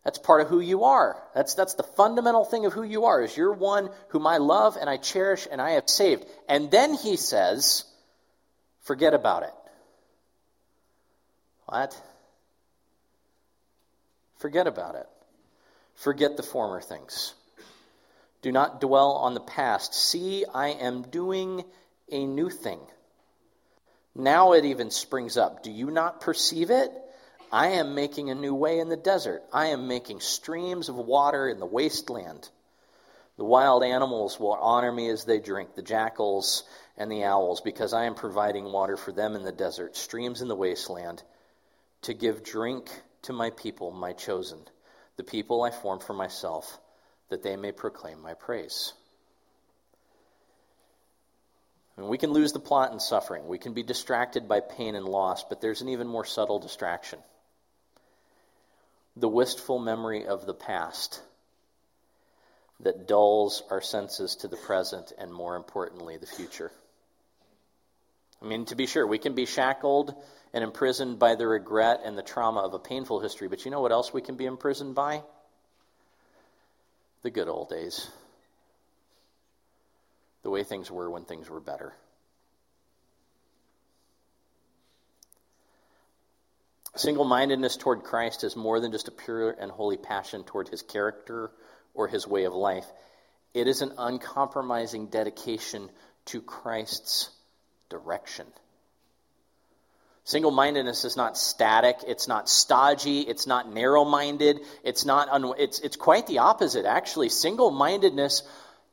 That's 0.04 0.18
part 0.18 0.40
of 0.40 0.48
who 0.48 0.60
you 0.60 0.84
are. 0.84 1.22
That's, 1.34 1.54
that's 1.54 1.74
the 1.74 1.82
fundamental 1.82 2.44
thing 2.44 2.64
of 2.64 2.72
who 2.72 2.82
you 2.82 3.04
are, 3.04 3.22
is 3.22 3.36
you're 3.36 3.52
one 3.52 3.90
whom 4.08 4.26
I 4.26 4.38
love 4.38 4.76
and 4.80 4.88
I 4.88 4.96
cherish 4.96 5.46
and 5.50 5.60
I 5.60 5.72
have 5.72 5.88
saved. 5.88 6.24
And 6.48 6.70
then 6.70 6.94
he 6.94 7.16
says, 7.16 7.84
forget 8.82 9.12
about 9.12 9.42
it. 9.42 9.54
What? 11.66 12.00
Forget 14.38 14.66
about 14.66 14.94
it. 14.94 15.06
Forget 15.96 16.36
the 16.36 16.42
former 16.42 16.80
things. 16.80 17.34
Do 18.40 18.52
not 18.52 18.80
dwell 18.80 19.12
on 19.12 19.34
the 19.34 19.40
past. 19.40 19.94
See, 19.94 20.44
I 20.54 20.68
am 20.68 21.02
doing 21.02 21.64
a 22.10 22.24
new 22.24 22.48
thing. 22.48 22.78
Now 24.18 24.52
it 24.52 24.64
even 24.64 24.90
springs 24.90 25.36
up. 25.36 25.62
Do 25.62 25.70
you 25.70 25.92
not 25.92 26.20
perceive 26.20 26.70
it? 26.70 26.90
I 27.52 27.68
am 27.68 27.94
making 27.94 28.30
a 28.30 28.34
new 28.34 28.52
way 28.52 28.80
in 28.80 28.88
the 28.88 28.96
desert. 28.96 29.44
I 29.52 29.66
am 29.66 29.86
making 29.86 30.20
streams 30.20 30.88
of 30.88 30.96
water 30.96 31.48
in 31.48 31.60
the 31.60 31.66
wasteland. 31.66 32.48
The 33.36 33.44
wild 33.44 33.84
animals 33.84 34.40
will 34.40 34.54
honor 34.54 34.90
me 34.90 35.08
as 35.08 35.24
they 35.24 35.38
drink, 35.38 35.76
the 35.76 35.82
jackals 35.82 36.64
and 36.96 37.10
the 37.10 37.22
owls, 37.22 37.60
because 37.60 37.94
I 37.94 38.06
am 38.06 38.16
providing 38.16 38.64
water 38.64 38.96
for 38.96 39.12
them 39.12 39.36
in 39.36 39.44
the 39.44 39.52
desert, 39.52 39.96
streams 39.96 40.42
in 40.42 40.48
the 40.48 40.56
wasteland, 40.56 41.22
to 42.02 42.12
give 42.12 42.42
drink 42.42 42.90
to 43.22 43.32
my 43.32 43.50
people, 43.50 43.92
my 43.92 44.12
chosen, 44.14 44.58
the 45.16 45.22
people 45.22 45.62
I 45.62 45.70
formed 45.70 46.02
for 46.02 46.14
myself, 46.14 46.80
that 47.28 47.44
they 47.44 47.54
may 47.54 47.70
proclaim 47.70 48.20
my 48.20 48.34
praise. 48.34 48.92
And 51.98 52.08
we 52.08 52.16
can 52.16 52.30
lose 52.30 52.52
the 52.52 52.60
plot 52.60 52.92
in 52.92 53.00
suffering. 53.00 53.48
We 53.48 53.58
can 53.58 53.74
be 53.74 53.82
distracted 53.82 54.46
by 54.46 54.60
pain 54.60 54.94
and 54.94 55.04
loss, 55.04 55.42
but 55.42 55.60
there's 55.60 55.82
an 55.82 55.88
even 55.88 56.06
more 56.06 56.24
subtle 56.24 56.60
distraction 56.60 57.18
the 59.16 59.28
wistful 59.28 59.80
memory 59.80 60.26
of 60.26 60.46
the 60.46 60.54
past 60.54 61.20
that 62.78 63.08
dulls 63.08 63.64
our 63.68 63.80
senses 63.80 64.36
to 64.36 64.46
the 64.46 64.56
present 64.56 65.12
and, 65.18 65.34
more 65.34 65.56
importantly, 65.56 66.16
the 66.16 66.26
future. 66.26 66.70
I 68.40 68.46
mean, 68.46 68.64
to 68.66 68.76
be 68.76 68.86
sure, 68.86 69.04
we 69.04 69.18
can 69.18 69.34
be 69.34 69.44
shackled 69.44 70.14
and 70.54 70.62
imprisoned 70.62 71.18
by 71.18 71.34
the 71.34 71.48
regret 71.48 72.02
and 72.04 72.16
the 72.16 72.22
trauma 72.22 72.60
of 72.60 72.74
a 72.74 72.78
painful 72.78 73.18
history. 73.18 73.48
But 73.48 73.64
you 73.64 73.72
know 73.72 73.80
what 73.80 73.90
else 73.90 74.14
we 74.14 74.22
can 74.22 74.36
be 74.36 74.46
imprisoned 74.46 74.94
by? 74.94 75.22
The 77.22 77.30
good 77.30 77.48
old 77.48 77.70
days. 77.70 78.08
The 80.48 80.52
way 80.52 80.64
things 80.64 80.90
were 80.90 81.10
when 81.10 81.26
things 81.26 81.50
were 81.50 81.60
better. 81.60 81.92
Single 86.96 87.26
mindedness 87.26 87.76
toward 87.76 88.02
Christ 88.02 88.44
is 88.44 88.56
more 88.56 88.80
than 88.80 88.90
just 88.90 89.08
a 89.08 89.10
pure 89.10 89.50
and 89.50 89.70
holy 89.70 89.98
passion 89.98 90.44
toward 90.44 90.68
his 90.68 90.80
character 90.80 91.50
or 91.92 92.08
his 92.08 92.26
way 92.26 92.44
of 92.44 92.54
life. 92.54 92.86
It 93.52 93.68
is 93.68 93.82
an 93.82 93.92
uncompromising 93.98 95.08
dedication 95.08 95.90
to 96.24 96.40
Christ's 96.40 97.28
direction. 97.90 98.46
Single 100.24 100.50
mindedness 100.50 101.04
is 101.04 101.14
not 101.14 101.36
static, 101.36 101.98
it's 102.06 102.26
not 102.26 102.48
stodgy, 102.48 103.20
it's 103.20 103.46
not 103.46 103.70
narrow 103.70 104.06
minded, 104.06 104.60
it's, 104.82 105.04
not 105.04 105.28
un- 105.28 105.52
it's, 105.58 105.80
it's 105.80 105.96
quite 105.96 106.26
the 106.26 106.38
opposite, 106.38 106.86
actually. 106.86 107.28
Single 107.28 107.70
mindedness 107.70 108.44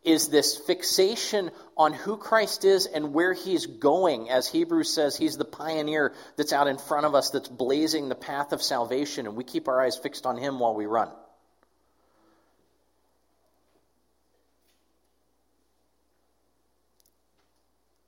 is 0.05 0.27
this 0.27 0.57
fixation 0.57 1.51
on 1.75 1.93
who 1.93 2.17
Christ 2.17 2.63
is 2.63 2.85
and 2.85 3.13
where 3.13 3.33
he's 3.33 3.65
going. 3.65 4.29
As 4.29 4.47
Hebrews 4.47 4.93
says, 4.93 5.17
he's 5.17 5.37
the 5.37 5.45
pioneer 5.45 6.13
that's 6.37 6.53
out 6.53 6.67
in 6.67 6.77
front 6.77 7.05
of 7.05 7.15
us, 7.15 7.31
that's 7.31 7.49
blazing 7.49 8.07
the 8.07 8.15
path 8.15 8.53
of 8.53 8.61
salvation, 8.61 9.25
and 9.25 9.35
we 9.35 9.43
keep 9.43 9.67
our 9.67 9.81
eyes 9.81 9.97
fixed 9.97 10.25
on 10.25 10.37
him 10.37 10.59
while 10.59 10.75
we 10.75 10.85
run. 10.85 11.09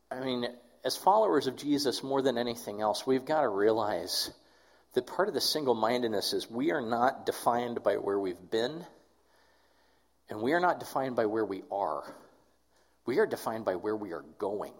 I 0.09 0.19
mean, 0.21 0.47
as 0.83 0.95
followers 0.95 1.47
of 1.47 1.55
Jesus, 1.55 2.01
more 2.01 2.21
than 2.21 2.37
anything 2.37 2.81
else, 2.81 3.05
we've 3.05 3.25
got 3.25 3.41
to 3.41 3.49
realize 3.49 4.31
that 4.93 5.05
part 5.05 5.27
of 5.27 5.33
the 5.33 5.41
single 5.41 5.75
mindedness 5.75 6.33
is 6.33 6.49
we 6.49 6.71
are 6.71 6.81
not 6.81 7.25
defined 7.25 7.83
by 7.83 7.95
where 7.97 8.17
we've 8.17 8.49
been, 8.49 8.85
and 10.29 10.41
we 10.41 10.53
are 10.53 10.59
not 10.59 10.79
defined 10.79 11.15
by 11.15 11.25
where 11.25 11.45
we 11.45 11.63
are. 11.71 12.03
We 13.05 13.19
are 13.19 13.25
defined 13.25 13.65
by 13.65 13.75
where 13.75 13.95
we 13.95 14.11
are 14.13 14.25
going. 14.37 14.73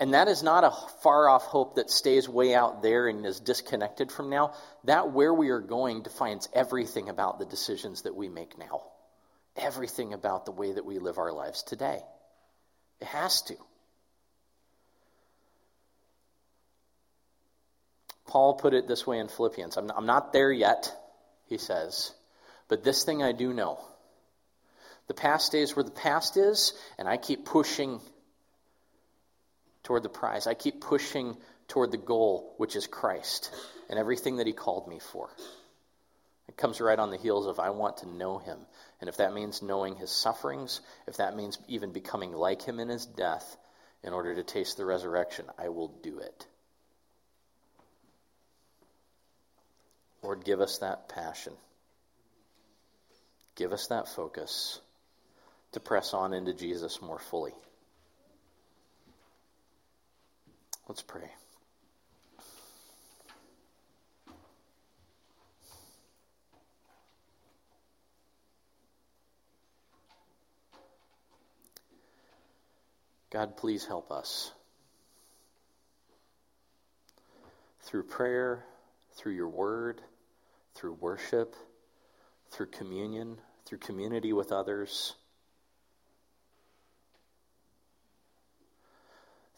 And 0.00 0.14
that 0.14 0.28
is 0.28 0.42
not 0.42 0.64
a 0.64 0.70
far 1.02 1.28
off 1.28 1.44
hope 1.44 1.74
that 1.74 1.90
stays 1.90 2.28
way 2.28 2.54
out 2.54 2.82
there 2.82 3.08
and 3.08 3.26
is 3.26 3.40
disconnected 3.40 4.12
from 4.12 4.30
now. 4.30 4.54
That 4.84 5.10
where 5.12 5.34
we 5.34 5.48
are 5.50 5.60
going 5.60 6.02
defines 6.02 6.48
everything 6.52 7.08
about 7.08 7.38
the 7.38 7.46
decisions 7.46 8.02
that 8.02 8.14
we 8.14 8.28
make 8.28 8.58
now, 8.58 8.82
everything 9.56 10.12
about 10.12 10.44
the 10.44 10.52
way 10.52 10.72
that 10.72 10.84
we 10.84 10.98
live 10.98 11.18
our 11.18 11.32
lives 11.32 11.64
today. 11.64 12.00
It 13.00 13.08
has 13.08 13.42
to. 13.42 13.56
Paul 18.28 18.54
put 18.54 18.74
it 18.74 18.86
this 18.86 19.06
way 19.06 19.18
in 19.18 19.28
Philippians 19.28 19.76
I'm, 19.76 19.90
I'm 19.90 20.06
not 20.06 20.32
there 20.32 20.52
yet, 20.52 20.94
he 21.48 21.58
says, 21.58 22.12
but 22.68 22.84
this 22.84 23.04
thing 23.04 23.22
I 23.22 23.32
do 23.32 23.52
know. 23.52 23.80
The 25.06 25.14
past 25.14 25.46
stays 25.46 25.74
where 25.74 25.84
the 25.84 25.90
past 25.90 26.36
is, 26.36 26.74
and 26.98 27.08
I 27.08 27.16
keep 27.16 27.46
pushing 27.46 28.00
toward 29.82 30.02
the 30.02 30.10
prize. 30.10 30.46
I 30.46 30.54
keep 30.54 30.82
pushing 30.82 31.36
toward 31.66 31.90
the 31.92 31.96
goal, 31.96 32.54
which 32.58 32.76
is 32.76 32.86
Christ 32.86 33.50
and 33.88 33.98
everything 33.98 34.36
that 34.36 34.46
He 34.46 34.52
called 34.52 34.86
me 34.86 34.98
for. 34.98 35.30
It 36.48 36.56
comes 36.56 36.80
right 36.80 36.98
on 36.98 37.10
the 37.10 37.16
heels 37.16 37.46
of 37.46 37.60
I 37.60 37.70
want 37.70 37.98
to 37.98 38.08
know 38.08 38.38
him. 38.38 38.58
And 39.00 39.08
if 39.08 39.18
that 39.18 39.34
means 39.34 39.62
knowing 39.62 39.96
his 39.96 40.10
sufferings, 40.10 40.80
if 41.06 41.18
that 41.18 41.36
means 41.36 41.58
even 41.68 41.92
becoming 41.92 42.32
like 42.32 42.62
him 42.62 42.80
in 42.80 42.88
his 42.88 43.06
death 43.06 43.56
in 44.02 44.12
order 44.12 44.34
to 44.34 44.42
taste 44.42 44.76
the 44.76 44.86
resurrection, 44.86 45.44
I 45.58 45.68
will 45.68 45.88
do 45.88 46.18
it. 46.18 46.46
Lord, 50.28 50.44
give 50.44 50.60
us 50.60 50.80
that 50.80 51.08
passion. 51.08 51.54
Give 53.56 53.72
us 53.72 53.86
that 53.86 54.08
focus 54.08 54.78
to 55.72 55.80
press 55.80 56.12
on 56.12 56.34
into 56.34 56.52
Jesus 56.52 57.00
more 57.00 57.18
fully. 57.18 57.54
Let's 60.86 61.00
pray. 61.00 61.30
God, 73.30 73.56
please 73.56 73.86
help 73.86 74.12
us. 74.12 74.52
Through 77.84 78.02
prayer, 78.02 78.62
through 79.14 79.32
your 79.32 79.48
word, 79.48 80.02
through 80.78 80.94
worship, 80.94 81.56
through 82.50 82.66
communion, 82.66 83.36
through 83.66 83.78
community 83.78 84.32
with 84.32 84.52
others, 84.52 85.14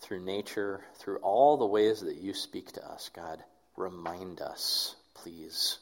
through 0.01 0.25
nature, 0.25 0.81
through 0.97 1.19
all 1.19 1.59
the 1.59 1.67
ways 1.67 2.01
that 2.01 2.17
you 2.17 2.33
speak 2.33 2.73
to 2.73 2.91
us, 2.91 3.11
God, 3.15 3.43
remind 3.77 4.41
us, 4.41 4.97
please, 5.15 5.79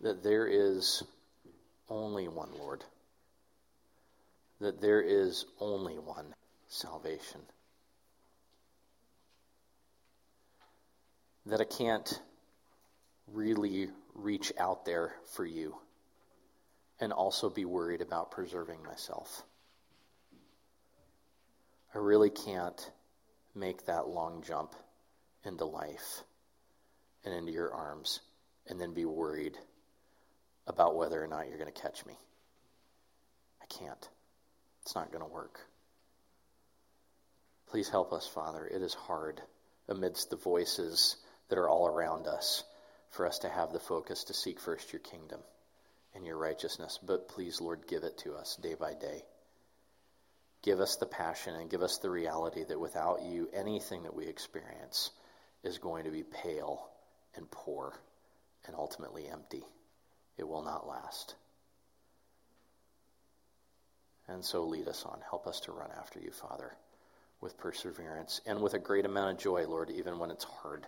that 0.00 0.22
there 0.22 0.46
is 0.46 1.02
only 1.88 2.28
one 2.28 2.50
Lord 2.56 2.84
that 4.62 4.80
there 4.80 5.02
is 5.02 5.44
only 5.60 5.94
one 5.94 6.34
salvation. 6.68 7.40
That 11.46 11.60
I 11.60 11.64
can't 11.64 12.20
really 13.32 13.88
reach 14.14 14.52
out 14.58 14.84
there 14.84 15.14
for 15.34 15.44
you 15.44 15.76
and 17.00 17.12
also 17.12 17.50
be 17.50 17.64
worried 17.64 18.00
about 18.00 18.30
preserving 18.30 18.82
myself. 18.84 19.42
I 21.94 21.98
really 21.98 22.30
can't 22.30 22.90
make 23.54 23.86
that 23.86 24.06
long 24.06 24.42
jump 24.46 24.74
into 25.44 25.64
life 25.64 26.22
and 27.24 27.34
into 27.34 27.52
your 27.52 27.72
arms 27.74 28.20
and 28.68 28.80
then 28.80 28.94
be 28.94 29.04
worried 29.04 29.58
about 30.66 30.96
whether 30.96 31.22
or 31.22 31.26
not 31.26 31.48
you're 31.48 31.58
going 31.58 31.72
to 31.72 31.82
catch 31.82 32.06
me. 32.06 32.14
I 33.60 33.66
can't. 33.66 34.08
It's 34.82 34.94
not 34.94 35.10
going 35.10 35.24
to 35.24 35.30
work. 35.30 35.58
Please 37.68 37.88
help 37.88 38.12
us, 38.12 38.26
Father. 38.26 38.64
It 38.66 38.82
is 38.82 38.94
hard. 38.94 39.40
amidst 39.88 40.30
the 40.30 40.36
voices 40.36 41.16
that 41.52 41.58
are 41.58 41.68
all 41.68 41.86
around 41.86 42.26
us, 42.26 42.64
for 43.10 43.26
us 43.26 43.40
to 43.40 43.48
have 43.50 43.74
the 43.74 43.78
focus 43.78 44.24
to 44.24 44.32
seek 44.32 44.58
first 44.58 44.90
your 44.90 45.00
kingdom 45.00 45.38
and 46.14 46.24
your 46.24 46.38
righteousness. 46.38 46.98
But 47.02 47.28
please, 47.28 47.60
Lord, 47.60 47.86
give 47.86 48.04
it 48.04 48.16
to 48.20 48.32
us 48.32 48.56
day 48.56 48.72
by 48.72 48.94
day. 48.94 49.22
Give 50.62 50.80
us 50.80 50.96
the 50.96 51.04
passion 51.04 51.54
and 51.54 51.68
give 51.68 51.82
us 51.82 51.98
the 51.98 52.08
reality 52.08 52.64
that 52.64 52.80
without 52.80 53.24
you, 53.24 53.50
anything 53.52 54.04
that 54.04 54.14
we 54.14 54.28
experience 54.28 55.10
is 55.62 55.76
going 55.76 56.04
to 56.04 56.10
be 56.10 56.22
pale 56.22 56.88
and 57.36 57.50
poor 57.50 57.92
and 58.66 58.74
ultimately 58.74 59.28
empty. 59.28 59.62
It 60.38 60.48
will 60.48 60.64
not 60.64 60.88
last. 60.88 61.34
And 64.26 64.42
so 64.42 64.64
lead 64.64 64.88
us 64.88 65.04
on. 65.04 65.18
Help 65.28 65.46
us 65.46 65.60
to 65.60 65.72
run 65.72 65.90
after 65.98 66.18
you, 66.18 66.30
Father, 66.30 66.72
with 67.42 67.58
perseverance 67.58 68.40
and 68.46 68.62
with 68.62 68.72
a 68.72 68.78
great 68.78 69.04
amount 69.04 69.32
of 69.32 69.38
joy, 69.38 69.66
Lord, 69.66 69.90
even 69.90 70.18
when 70.18 70.30
it's 70.30 70.44
hard, 70.44 70.86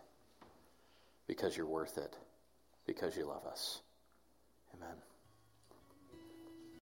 because 1.26 1.56
you're 1.56 1.66
worth 1.66 1.98
it, 1.98 2.16
because 2.86 3.16
you 3.16 3.26
love 3.26 3.46
us. 3.46 3.80
Amen. 4.74 4.96